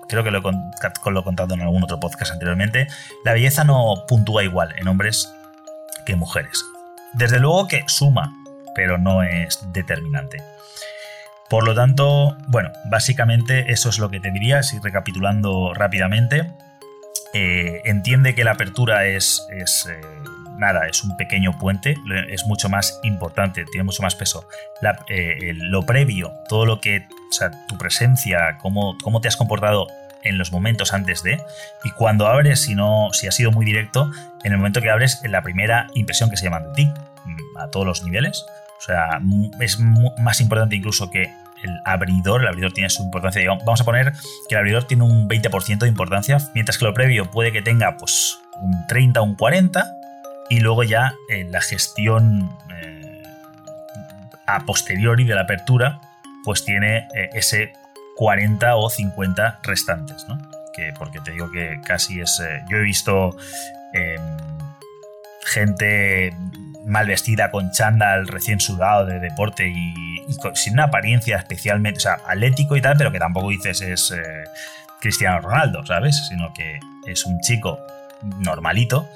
creo 0.08 0.22
que 0.22 0.30
lo 0.30 0.38
he, 0.38 1.22
contado 1.22 1.54
en 1.54 1.62
algún 1.62 1.82
otro 1.82 1.98
podcast 1.98 2.32
anteriormente, 2.32 2.88
la 3.24 3.32
belleza 3.32 3.64
no 3.64 4.04
puntúa 4.06 4.44
igual 4.44 4.74
en 4.76 4.88
hombres 4.88 5.32
que 6.04 6.16
mujeres. 6.16 6.64
Desde 7.14 7.40
luego 7.40 7.68
que 7.68 7.84
suma, 7.86 8.34
pero 8.74 8.98
no 8.98 9.22
es 9.22 9.60
determinante. 9.72 10.42
Por 11.48 11.64
lo 11.64 11.74
tanto, 11.74 12.36
bueno, 12.48 12.70
básicamente 12.90 13.72
eso 13.72 13.88
es 13.88 13.98
lo 13.98 14.10
que 14.10 14.20
te 14.20 14.30
diría, 14.30 14.62
si 14.62 14.78
recapitulando 14.78 15.72
rápidamente. 15.72 16.52
Eh, 17.32 17.80
entiende 17.84 18.34
que 18.34 18.44
la 18.44 18.52
apertura 18.52 19.06
es, 19.06 19.46
es 19.50 19.86
eh, 19.86 20.00
nada, 20.58 20.86
es 20.88 21.02
un 21.04 21.16
pequeño 21.16 21.56
puente, 21.58 21.96
es 22.28 22.44
mucho 22.46 22.68
más 22.68 23.00
importante, 23.02 23.64
tiene 23.64 23.84
mucho 23.84 24.02
más 24.02 24.14
peso. 24.14 24.46
Eh, 25.08 25.52
lo 25.54 25.86
previo, 25.86 26.32
todo 26.48 26.66
lo 26.66 26.80
que, 26.80 27.06
o 27.30 27.32
sea, 27.32 27.50
tu 27.66 27.78
presencia, 27.78 28.58
cómo, 28.60 28.96
cómo 29.02 29.20
te 29.20 29.28
has 29.28 29.36
comportado 29.36 29.86
en 30.24 30.36
los 30.36 30.52
momentos 30.52 30.92
antes 30.92 31.22
de, 31.22 31.40
y 31.84 31.90
cuando 31.92 32.26
abres, 32.26 32.62
si 32.62 32.74
no, 32.74 33.08
si 33.12 33.28
ha 33.28 33.32
sido 33.32 33.52
muy 33.52 33.64
directo, 33.64 34.10
en 34.44 34.52
el 34.52 34.58
momento 34.58 34.82
que 34.82 34.90
abres, 34.90 35.20
en 35.24 35.32
la 35.32 35.42
primera 35.42 35.86
impresión 35.94 36.28
que 36.28 36.36
se 36.36 36.44
llama 36.44 36.60
de 36.60 36.72
ti, 36.74 36.86
mm, 36.86 37.58
a 37.58 37.68
todos 37.68 37.86
los 37.86 38.02
niveles. 38.02 38.44
O 38.78 38.80
sea, 38.80 39.20
es 39.60 39.78
más 39.80 40.40
importante 40.40 40.76
incluso 40.76 41.10
que 41.10 41.32
el 41.62 41.80
abridor, 41.84 42.42
el 42.42 42.48
abridor 42.48 42.72
tiene 42.72 42.90
su 42.90 43.02
importancia. 43.02 43.42
Vamos 43.64 43.80
a 43.80 43.84
poner 43.84 44.12
que 44.48 44.54
el 44.54 44.58
abridor 44.58 44.84
tiene 44.84 45.02
un 45.02 45.28
20% 45.28 45.78
de 45.78 45.88
importancia, 45.88 46.38
mientras 46.54 46.78
que 46.78 46.84
lo 46.84 46.94
previo 46.94 47.30
puede 47.30 47.50
que 47.50 47.62
tenga 47.62 47.96
pues 47.96 48.38
un 48.60 48.86
30 48.86 49.20
o 49.20 49.24
un 49.24 49.34
40, 49.34 49.97
y 50.48 50.60
luego 50.60 50.82
ya 50.82 51.14
en 51.28 51.52
la 51.52 51.60
gestión 51.60 52.50
eh, 52.82 53.22
a 54.46 54.64
posteriori 54.64 55.24
de 55.24 55.34
la 55.34 55.42
apertura, 55.42 56.00
pues 56.44 56.64
tiene 56.64 57.08
eh, 57.14 57.30
ese 57.34 57.72
40 58.16 58.76
o 58.76 58.88
50 58.88 59.60
restantes, 59.62 60.26
¿no? 60.28 60.38
Que, 60.74 60.92
porque 60.98 61.20
te 61.20 61.32
digo 61.32 61.50
que 61.50 61.80
casi 61.84 62.20
es... 62.20 62.40
Eh, 62.40 62.62
yo 62.70 62.78
he 62.78 62.82
visto 62.82 63.36
em, 63.92 64.36
gente 65.44 66.34
mal 66.86 67.06
vestida 67.06 67.50
con 67.50 67.70
chándal 67.70 68.26
recién 68.26 68.60
sudado 68.60 69.04
de 69.04 69.20
deporte 69.20 69.68
y, 69.68 69.94
sin 70.54 70.74
una 70.74 70.84
apariencia 70.84 71.36
especialmente, 71.36 71.98
o 71.98 72.00
sea, 72.00 72.18
atlético 72.26 72.76
y 72.76 72.80
tal, 72.80 72.96
pero 72.96 73.12
que 73.12 73.18
tampoco 73.18 73.50
dices 73.50 73.80
es 73.80 74.14
Cristiano 75.00 75.40
Ronaldo, 75.40 75.84
¿sabes? 75.86 76.26
Sino 76.28 76.52
que 76.54 76.78
es 77.06 77.24
un 77.24 77.40
chico 77.40 77.78
normalito 78.22 79.08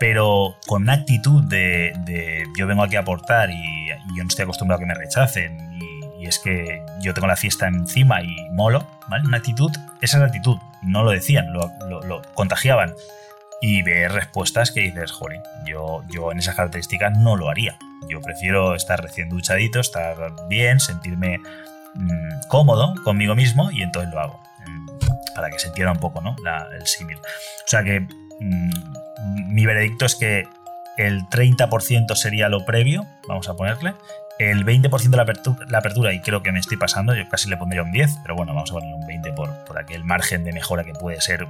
pero 0.00 0.56
con 0.66 0.84
una 0.84 0.94
actitud 0.94 1.44
de, 1.44 1.92
yo 2.56 2.66
vengo 2.66 2.82
aquí 2.82 2.96
a 2.96 3.00
aportar 3.00 3.50
y, 3.50 3.86
yo 4.16 4.24
no 4.24 4.28
estoy 4.28 4.44
acostumbrado 4.44 4.78
a 4.78 4.80
que 4.80 4.86
me 4.86 4.94
rechacen 4.94 5.78
y, 6.18 6.26
es 6.26 6.38
que 6.38 6.82
yo 7.02 7.12
tengo 7.12 7.26
la 7.26 7.36
fiesta 7.36 7.66
encima 7.66 8.22
y 8.22 8.34
molo, 8.52 8.86
¿vale? 9.08 9.26
Una 9.26 9.38
actitud, 9.38 9.70
esa 10.00 10.16
es 10.16 10.20
la 10.20 10.26
actitud, 10.26 10.56
no 10.82 11.02
lo 11.02 11.10
decían, 11.10 11.52
lo, 11.52 12.22
contagiaban 12.34 12.94
y 13.60 13.82
ver 13.82 14.12
respuestas 14.12 14.70
que 14.70 14.80
dices, 14.80 15.12
joder, 15.12 15.42
yo, 15.66 16.02
yo 16.08 16.32
en 16.32 16.38
esas 16.38 16.54
características 16.54 17.18
no 17.18 17.36
lo 17.36 17.50
haría. 17.50 17.76
Yo 18.08 18.22
prefiero 18.22 18.74
estar 18.74 19.02
recién 19.02 19.28
duchadito, 19.28 19.80
estar 19.80 20.16
bien, 20.48 20.80
sentirme 20.80 21.38
mm, 21.94 22.48
cómodo 22.48 22.94
conmigo 23.04 23.34
mismo 23.34 23.70
y 23.70 23.82
entonces 23.82 24.10
lo 24.12 24.20
hago. 24.20 24.40
Mm, 24.66 24.86
para 25.34 25.50
que 25.50 25.58
se 25.58 25.68
entienda 25.68 25.92
un 25.92 26.00
poco, 26.00 26.22
¿no? 26.22 26.36
el 26.72 26.86
símil. 26.86 27.18
O 27.18 27.68
sea 27.68 27.82
que 27.82 28.00
mm, 28.00 28.70
mi 29.24 29.66
veredicto 29.66 30.06
es 30.06 30.16
que 30.16 30.48
el 30.96 31.22
30% 31.28 32.14
sería 32.14 32.48
lo 32.48 32.64
previo, 32.64 33.06
vamos 33.26 33.48
a 33.48 33.54
ponerle, 33.54 33.94
el 34.40 34.64
20% 34.64 35.10
de 35.10 35.16
la 35.68 35.78
apertura, 35.78 36.14
y 36.14 36.20
creo 36.20 36.42
que 36.42 36.50
me 36.50 36.60
estoy 36.60 36.78
pasando, 36.78 37.14
yo 37.14 37.28
casi 37.28 37.50
le 37.50 37.58
pondría 37.58 37.82
un 37.82 37.92
10, 37.92 38.20
pero 38.22 38.34
bueno, 38.34 38.54
vamos 38.54 38.70
a 38.70 38.72
ponerle 38.72 38.94
un 38.94 39.06
20 39.06 39.32
por, 39.32 39.54
por 39.66 39.78
aquel 39.78 40.02
margen 40.02 40.44
de 40.44 40.52
mejora 40.52 40.82
que 40.82 40.94
puede 40.94 41.20
ser. 41.20 41.46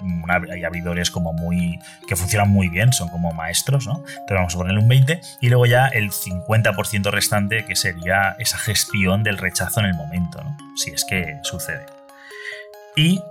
hay 0.51 0.65
abridores 0.65 1.13
como 1.13 1.33
muy. 1.33 1.79
que 2.09 2.17
funcionan 2.17 2.51
muy 2.51 2.69
bien, 2.69 2.93
son 2.93 3.09
como 3.09 3.33
maestros, 3.33 3.87
¿no? 3.87 4.03
Pero 4.27 4.41
vamos 4.41 4.57
a 4.57 4.59
ponerle 4.59 4.81
un 4.81 4.89
20, 4.89 5.21
y 5.41 5.49
luego 5.49 5.67
ya 5.67 5.87
el 5.87 6.11
50% 6.11 7.13
restante, 7.13 7.65
que 7.65 7.77
sería 7.77 8.35
esa 8.41 8.59
gestión 8.59 9.23
del 9.23 9.39
rechazo 9.39 9.79
en 9.79 9.87
el 9.87 9.95
momento, 9.95 10.43
¿no? 10.43 10.57
Si 10.77 10.91
es 10.91 11.05
que 11.05 11.39
sucede. 11.45 11.87
Y, 12.97 13.23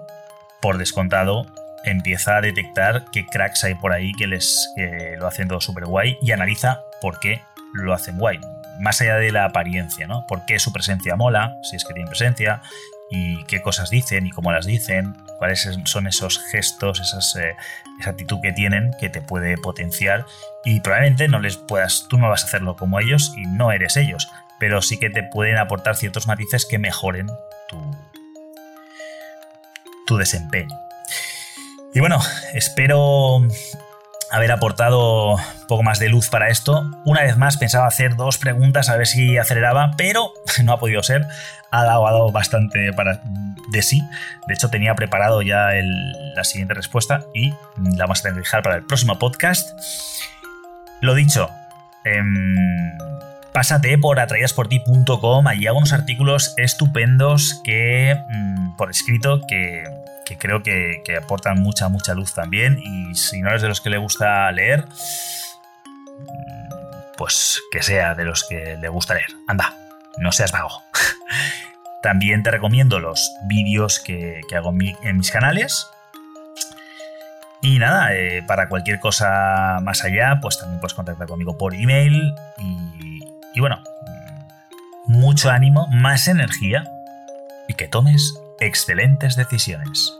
por 0.61 0.77
descontado, 0.77 1.45
empieza 1.83 2.37
a 2.37 2.41
detectar 2.41 3.05
qué 3.11 3.25
cracks 3.25 3.63
hay 3.63 3.75
por 3.75 3.93
ahí 3.93 4.11
que 4.13 4.27
les 4.27 4.73
lo 5.17 5.27
hacen 5.27 5.47
todo 5.47 5.61
súper 5.61 5.85
guay 5.85 6.17
y 6.21 6.31
analiza 6.31 6.81
por 7.01 7.19
qué 7.19 7.41
lo 7.73 7.93
hacen 7.93 8.17
guay. 8.17 8.39
Más 8.79 9.01
allá 9.01 9.15
de 9.15 9.31
la 9.31 9.45
apariencia, 9.45 10.07
¿no? 10.07 10.25
¿Por 10.27 10.45
qué 10.45 10.59
su 10.59 10.71
presencia 10.71 11.15
mola? 11.15 11.53
Si 11.63 11.75
es 11.75 11.83
que 11.83 11.93
tienen 11.93 12.09
presencia. 12.09 12.61
Y 13.11 13.43
qué 13.45 13.61
cosas 13.61 13.89
dicen 13.89 14.27
y 14.27 14.29
cómo 14.29 14.51
las 14.51 14.65
dicen. 14.65 15.15
Cuáles 15.37 15.67
son 15.85 16.07
esos 16.07 16.39
gestos, 16.51 16.99
esas, 16.99 17.35
eh, 17.35 17.55
esa 17.99 18.11
actitud 18.11 18.39
que 18.41 18.53
tienen 18.53 18.91
que 18.99 19.09
te 19.09 19.21
puede 19.21 19.57
potenciar. 19.57 20.25
Y 20.63 20.79
probablemente 20.79 21.27
no 21.27 21.39
les 21.39 21.57
puedas, 21.57 22.05
tú 22.09 22.17
no 22.17 22.29
vas 22.29 22.43
a 22.43 22.47
hacerlo 22.47 22.75
como 22.75 22.99
ellos 22.99 23.33
y 23.35 23.45
no 23.47 23.71
eres 23.71 23.97
ellos. 23.97 24.29
Pero 24.59 24.81
sí 24.81 24.97
que 24.97 25.09
te 25.09 25.23
pueden 25.23 25.57
aportar 25.57 25.95
ciertos 25.95 26.27
matices 26.27 26.65
que 26.65 26.79
mejoren 26.79 27.27
tu, 27.67 27.97
tu 30.05 30.17
desempeño. 30.17 30.88
Y 31.93 31.99
bueno, 31.99 32.19
espero 32.53 33.41
haber 34.31 34.51
aportado 34.51 35.35
un 35.35 35.67
poco 35.67 35.81
más 35.81 35.99
de 35.99 36.09
luz 36.09 36.29
para 36.29 36.49
esto. 36.49 36.89
Una 37.05 37.23
vez 37.23 37.35
más 37.37 37.57
pensaba 37.57 37.87
hacer 37.87 38.15
dos 38.15 38.37
preguntas 38.37 38.89
a 38.89 38.97
ver 38.97 39.07
si 39.07 39.37
aceleraba, 39.37 39.91
pero 39.97 40.31
no 40.63 40.73
ha 40.73 40.79
podido 40.79 41.01
ser. 41.01 41.25
Ha 41.71 41.83
dado, 41.83 42.31
bastante 42.31 42.93
para, 42.93 43.21
de 43.71 43.81
sí. 43.81 44.01
De 44.47 44.53
hecho, 44.53 44.69
tenía 44.69 44.95
preparado 44.95 45.41
ya 45.41 45.69
la 46.35 46.43
siguiente 46.43 46.73
respuesta 46.73 47.25
y 47.33 47.53
la 47.77 48.05
vamos 48.05 48.19
a 48.19 48.23
tener 48.23 48.35
que 48.35 48.41
dejar 48.41 48.63
para 48.63 48.75
el 48.75 48.85
próximo 48.85 49.17
podcast. 49.17 49.69
Lo 51.01 51.15
dicho, 51.15 51.49
em, 52.05 52.97
pásate 53.59 53.97
por 53.97 54.21
atraídasporti.com. 54.21 55.47
Allí 55.47 55.67
hago 55.67 55.79
unos 55.79 55.91
artículos 55.91 56.53
estupendos 56.55 57.59
que, 57.65 58.17
mm, 58.29 58.77
por 58.77 58.89
escrito, 58.89 59.41
que 59.49 59.83
creo 60.39 60.63
que, 60.63 61.03
aportan 61.21 61.59
mucha, 61.59 61.89
mucha 61.89 62.13
luz 62.13 62.33
también. 62.33 62.79
Y 62.81 63.15
si 63.15 63.41
no 63.41 63.49
eres 63.49 63.61
de 63.61 63.67
los 63.67 63.81
que 63.81 63.89
le 63.89 63.97
gusta 63.97 64.49
leer, 64.53 64.85
pues 67.17 67.59
que 67.69 67.83
sea 67.83 68.15
de 68.15 68.23
los 68.23 68.45
que 68.47 68.77
le 68.77 68.87
gusta 68.87 69.15
leer. 69.15 69.27
Anda, 69.49 69.75
no 70.19 70.31
seas 70.31 70.53
vago. 70.53 70.81
también 72.01 72.43
te 72.43 72.51
recomiendo 72.51 73.01
los 73.01 73.29
vídeos 73.49 73.99
que, 73.99 74.39
hago 74.55 74.69
en, 74.69 75.17
mis 75.17 75.31
canales. 75.31 75.85
Y 77.61 77.77
nada, 77.77 78.15
eh, 78.15 78.41
para 78.41 78.69
cualquier 78.69 79.01
cosa 79.01 79.79
más 79.81 80.05
allá, 80.05 80.39
pues 80.41 80.57
también 80.57 80.79
puedes 80.79 80.93
contactar 80.93 81.27
conmigo 81.27 81.57
por 81.57 81.75
email. 81.75 82.33
Y 83.53 83.59
bueno, 83.59 83.83
mucho 85.07 85.49
ánimo, 85.49 85.87
más 85.87 86.27
energía 86.27 86.83
y 87.67 87.73
que 87.73 87.87
tomes 87.87 88.39
excelentes 88.59 89.35
decisiones. 89.35 90.13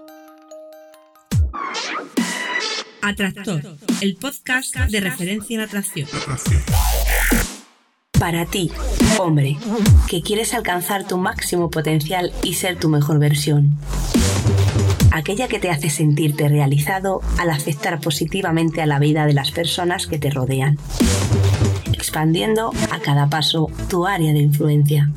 Atractor, 3.01 3.61
el 4.01 4.15
podcast 4.17 4.75
de 4.75 4.99
referencia 4.99 5.55
en 5.55 5.61
atracción. 5.61 6.07
Para 8.19 8.45
ti, 8.45 8.71
hombre, 9.17 9.57
que 10.09 10.21
quieres 10.21 10.53
alcanzar 10.53 11.07
tu 11.07 11.17
máximo 11.17 11.69
potencial 11.69 12.33
y 12.43 12.55
ser 12.55 12.77
tu 12.77 12.89
mejor 12.89 13.19
versión. 13.19 13.77
Aquella 15.11 15.47
que 15.47 15.59
te 15.59 15.69
hace 15.69 15.89
sentirte 15.89 16.49
realizado 16.49 17.21
al 17.37 17.49
afectar 17.49 17.99
positivamente 18.01 18.81
a 18.81 18.85
la 18.85 18.99
vida 18.99 19.25
de 19.25 19.33
las 19.33 19.51
personas 19.51 20.05
que 20.05 20.19
te 20.19 20.29
rodean. 20.29 20.77
Expandiendo 21.99 22.71
a 22.91 22.99
cada 22.99 23.27
paso 23.27 23.69
tu 23.89 24.07
área 24.07 24.31
de 24.31 24.39
influencia. 24.39 25.11